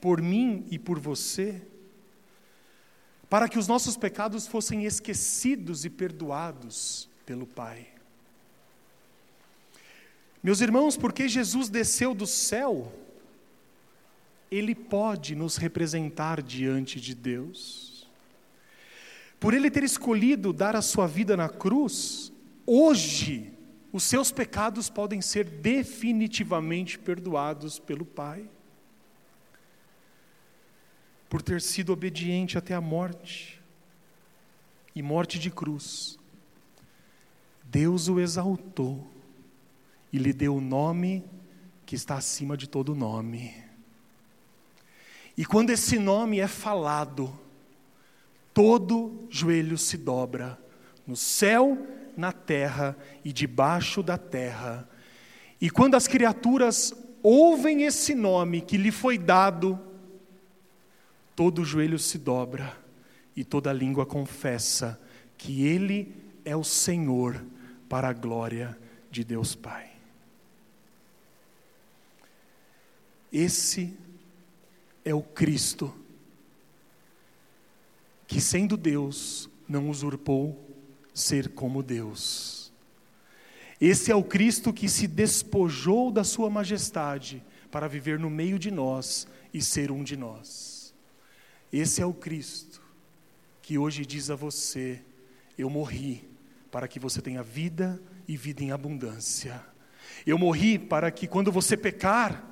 [0.00, 1.62] por mim e por você,
[3.28, 7.88] para que os nossos pecados fossem esquecidos e perdoados pelo Pai.
[10.42, 12.92] Meus irmãos, porque Jesus desceu do céu,
[14.50, 18.08] ele pode nos representar diante de Deus.
[19.40, 22.32] Por ele ter escolhido dar a sua vida na cruz,
[22.64, 23.52] hoje
[23.92, 28.48] os seus pecados podem ser definitivamente perdoados pelo Pai.
[31.28, 33.60] Por ter sido obediente até a morte
[34.94, 36.18] e morte de cruz,
[37.64, 39.06] Deus o exaltou
[40.12, 41.24] e lhe deu o nome
[41.84, 43.54] que está acima de todo nome.
[45.36, 47.38] E quando esse nome é falado,
[48.54, 50.58] todo joelho se dobra,
[51.06, 54.88] no céu na terra e debaixo da terra.
[55.60, 59.78] E quando as criaturas ouvem esse nome que lhe foi dado,
[61.36, 62.74] todo joelho se dobra
[63.36, 64.98] e toda língua confessa
[65.36, 67.44] que Ele é o Senhor
[67.88, 68.76] para a glória
[69.10, 69.92] de Deus Pai.
[73.30, 73.94] Esse
[75.04, 75.94] é o Cristo
[78.26, 80.74] que, sendo Deus, não usurpou
[81.12, 82.72] ser como Deus.
[83.78, 88.70] Esse é o Cristo que se despojou da Sua majestade para viver no meio de
[88.70, 90.75] nós e ser um de nós.
[91.72, 92.82] Esse é o Cristo
[93.62, 95.02] que hoje diz a você:
[95.58, 96.28] Eu morri
[96.70, 99.60] para que você tenha vida e vida em abundância.
[100.24, 102.44] Eu morri para que quando você pecar,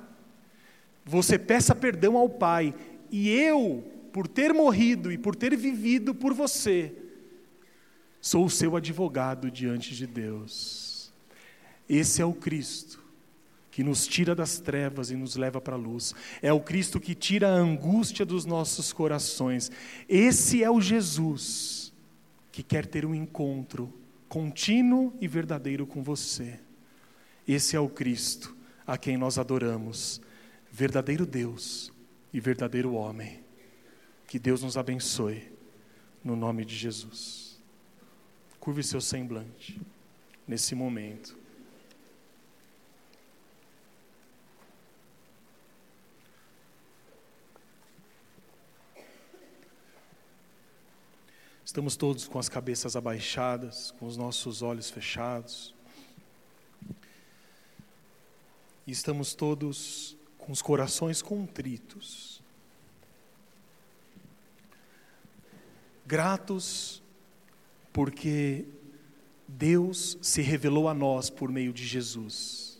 [1.05, 2.73] você peça perdão ao Pai,
[3.09, 6.93] e eu, por ter morrido e por ter vivido por você,
[8.19, 11.13] sou o seu advogado diante de Deus.
[11.87, 13.04] Esse é o Cristo
[13.75, 16.15] que nos tira das trevas e nos leva para a luz.
[16.41, 19.69] É o Cristo que tira a angústia dos nossos corações.
[20.07, 21.91] Esse é o Jesus
[22.53, 23.93] que quer ter um encontro
[24.29, 26.57] contínuo e verdadeiro com você.
[27.45, 28.55] Esse é o Cristo
[28.87, 30.21] a quem nós adoramos,
[30.71, 31.91] verdadeiro Deus
[32.31, 33.43] e verdadeiro homem.
[34.25, 35.51] Que Deus nos abençoe,
[36.23, 37.61] no nome de Jesus.
[38.57, 39.81] Curve seu semblante
[40.47, 41.43] nesse momento.
[51.65, 55.73] Estamos todos com as cabeças abaixadas, com os nossos olhos fechados.
[58.85, 62.39] E estamos todos com os corações contritos.
[66.05, 67.01] Gratos
[67.91, 68.65] porque
[69.47, 72.79] Deus se revelou a nós por meio de Jesus.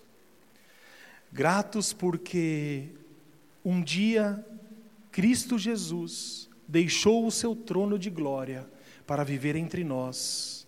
[1.34, 2.92] Gratos porque
[3.66, 4.46] um dia
[5.12, 8.75] Cristo Jesus deixou o seu trono de glória
[9.06, 10.68] para viver entre nós,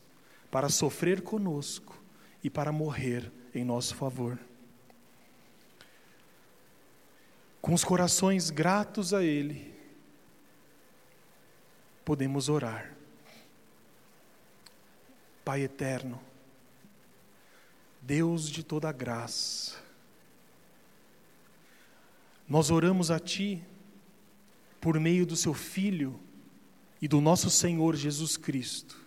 [0.51, 2.01] para sofrer conosco
[2.43, 4.38] e para morrer em nosso favor.
[7.61, 9.73] Com os corações gratos a Ele,
[12.05, 12.95] podemos orar.
[15.43, 16.21] Pai eterno,
[18.01, 19.75] Deus de toda graça,
[22.47, 23.61] nós oramos a Ti
[24.79, 26.19] por meio do Seu Filho
[27.01, 28.97] e do nosso Senhor Jesus Cristo.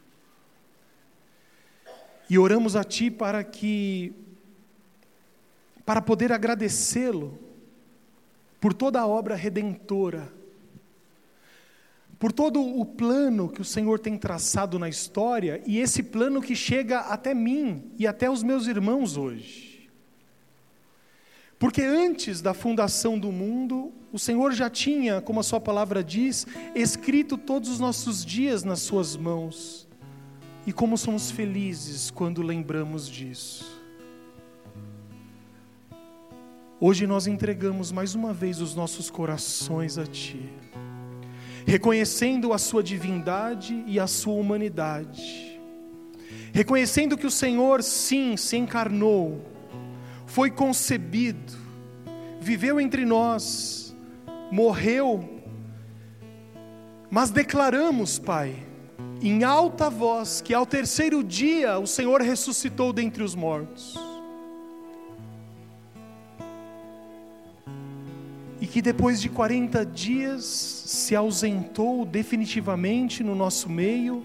[2.28, 4.12] E oramos a Ti para que,
[5.84, 7.38] para poder agradecê-lo
[8.60, 10.32] por toda a obra redentora,
[12.18, 16.54] por todo o plano que o Senhor tem traçado na história e esse plano que
[16.54, 19.69] chega até mim e até os meus irmãos hoje.
[21.60, 26.46] Porque antes da fundação do mundo, o Senhor já tinha, como a Sua palavra diz,
[26.74, 29.86] escrito todos os nossos dias nas Suas mãos.
[30.66, 33.78] E como somos felizes quando lembramos disso.
[36.80, 40.40] Hoje nós entregamos mais uma vez os nossos corações a Ti,
[41.66, 45.60] reconhecendo a Sua divindade e a Sua humanidade,
[46.54, 49.44] reconhecendo que o Senhor, sim, se encarnou,
[50.30, 51.52] foi concebido,
[52.40, 53.92] viveu entre nós,
[54.52, 55.28] morreu,
[57.10, 58.54] mas declaramos, Pai,
[59.20, 63.98] em alta voz, que ao terceiro dia o Senhor ressuscitou dentre os mortos.
[68.62, 74.22] e que depois de 40 dias se ausentou definitivamente no nosso meio,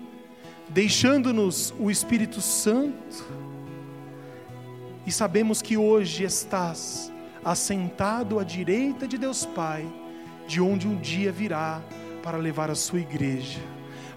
[0.68, 3.26] deixando-nos o Espírito Santo,
[5.06, 7.12] e sabemos que hoje estás
[7.44, 9.88] assentado à direita de Deus Pai,
[10.48, 11.82] de onde um dia virá
[12.24, 13.62] para levar a sua igreja,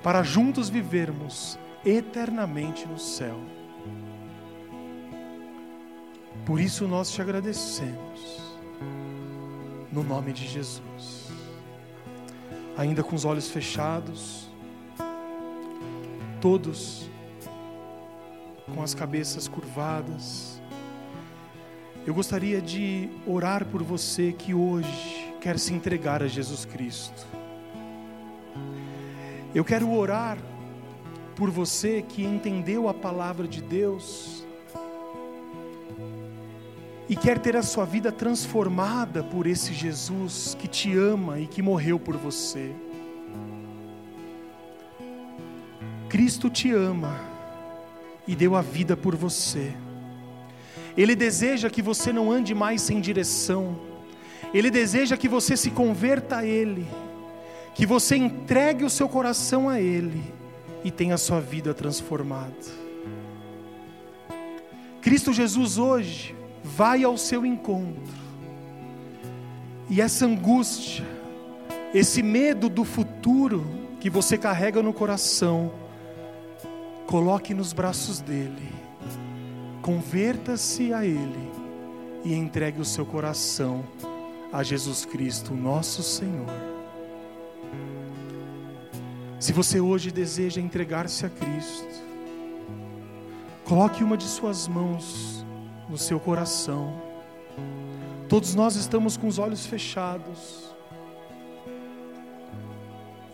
[0.02, 3.38] para juntos vivermos eternamente no céu.
[6.46, 8.42] Por isso nós te agradecemos
[9.92, 11.28] no nome de Jesus.
[12.76, 14.48] Ainda com os olhos fechados,
[16.40, 17.10] todos
[18.74, 20.57] com as cabeças curvadas,
[22.08, 27.26] eu gostaria de orar por você que hoje quer se entregar a Jesus Cristo.
[29.54, 30.38] Eu quero orar
[31.36, 34.42] por você que entendeu a palavra de Deus
[37.10, 41.60] e quer ter a sua vida transformada por esse Jesus que te ama e que
[41.60, 42.74] morreu por você.
[46.08, 47.20] Cristo te ama
[48.26, 49.74] e deu a vida por você.
[50.98, 53.78] Ele deseja que você não ande mais sem direção.
[54.52, 56.84] Ele deseja que você se converta a Ele,
[57.72, 60.20] que você entregue o seu coração a Ele
[60.82, 62.52] e tenha a sua vida transformada.
[65.00, 66.34] Cristo Jesus hoje
[66.64, 68.18] vai ao seu encontro.
[69.88, 71.06] E essa angústia,
[71.94, 73.64] esse medo do futuro
[74.00, 75.70] que você carrega no coração,
[77.06, 78.68] coloque nos braços dele,
[79.88, 81.50] converta-se a ele
[82.22, 83.82] e entregue o seu coração
[84.52, 86.46] a Jesus Cristo, nosso Senhor.
[89.40, 92.04] Se você hoje deseja entregar-se a Cristo,
[93.64, 95.42] coloque uma de suas mãos
[95.88, 96.92] no seu coração.
[98.28, 100.70] Todos nós estamos com os olhos fechados.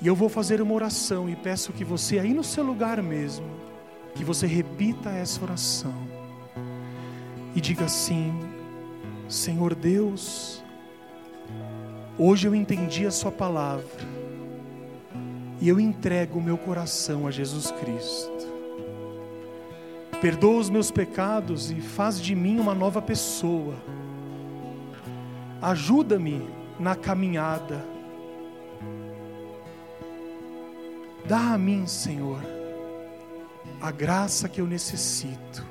[0.01, 3.51] E eu vou fazer uma oração e peço que você, aí no seu lugar mesmo,
[4.15, 6.04] que você repita essa oração.
[7.55, 8.33] E diga assim:
[9.29, 10.63] Senhor Deus,
[12.19, 14.07] hoje eu entendi a Sua palavra,
[15.61, 18.55] e eu entrego o meu coração a Jesus Cristo
[20.25, 23.75] perdoa os meus pecados e faz de mim uma nova pessoa.
[25.61, 26.49] Ajuda-me
[26.81, 27.85] na caminhada.
[31.27, 32.41] Dá a mim, Senhor,
[33.83, 35.63] a graça que eu necessito,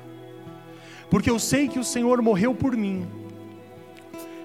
[1.14, 3.06] porque eu sei que o Senhor morreu por mim,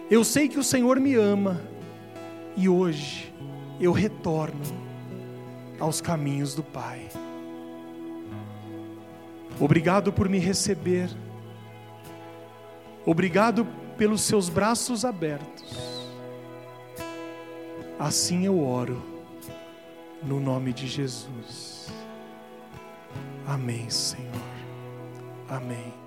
[0.07, 1.59] eu sei que o Senhor me ama,
[2.55, 3.33] e hoje
[3.79, 4.61] eu retorno
[5.79, 7.09] aos caminhos do Pai.
[9.59, 11.09] Obrigado por me receber.
[13.03, 13.65] Obrigado
[13.97, 15.75] pelos seus braços abertos.
[17.97, 19.01] Assim eu oro,
[20.21, 21.91] no nome de Jesus.
[23.47, 24.29] Amém, Senhor.
[25.49, 25.98] Amém.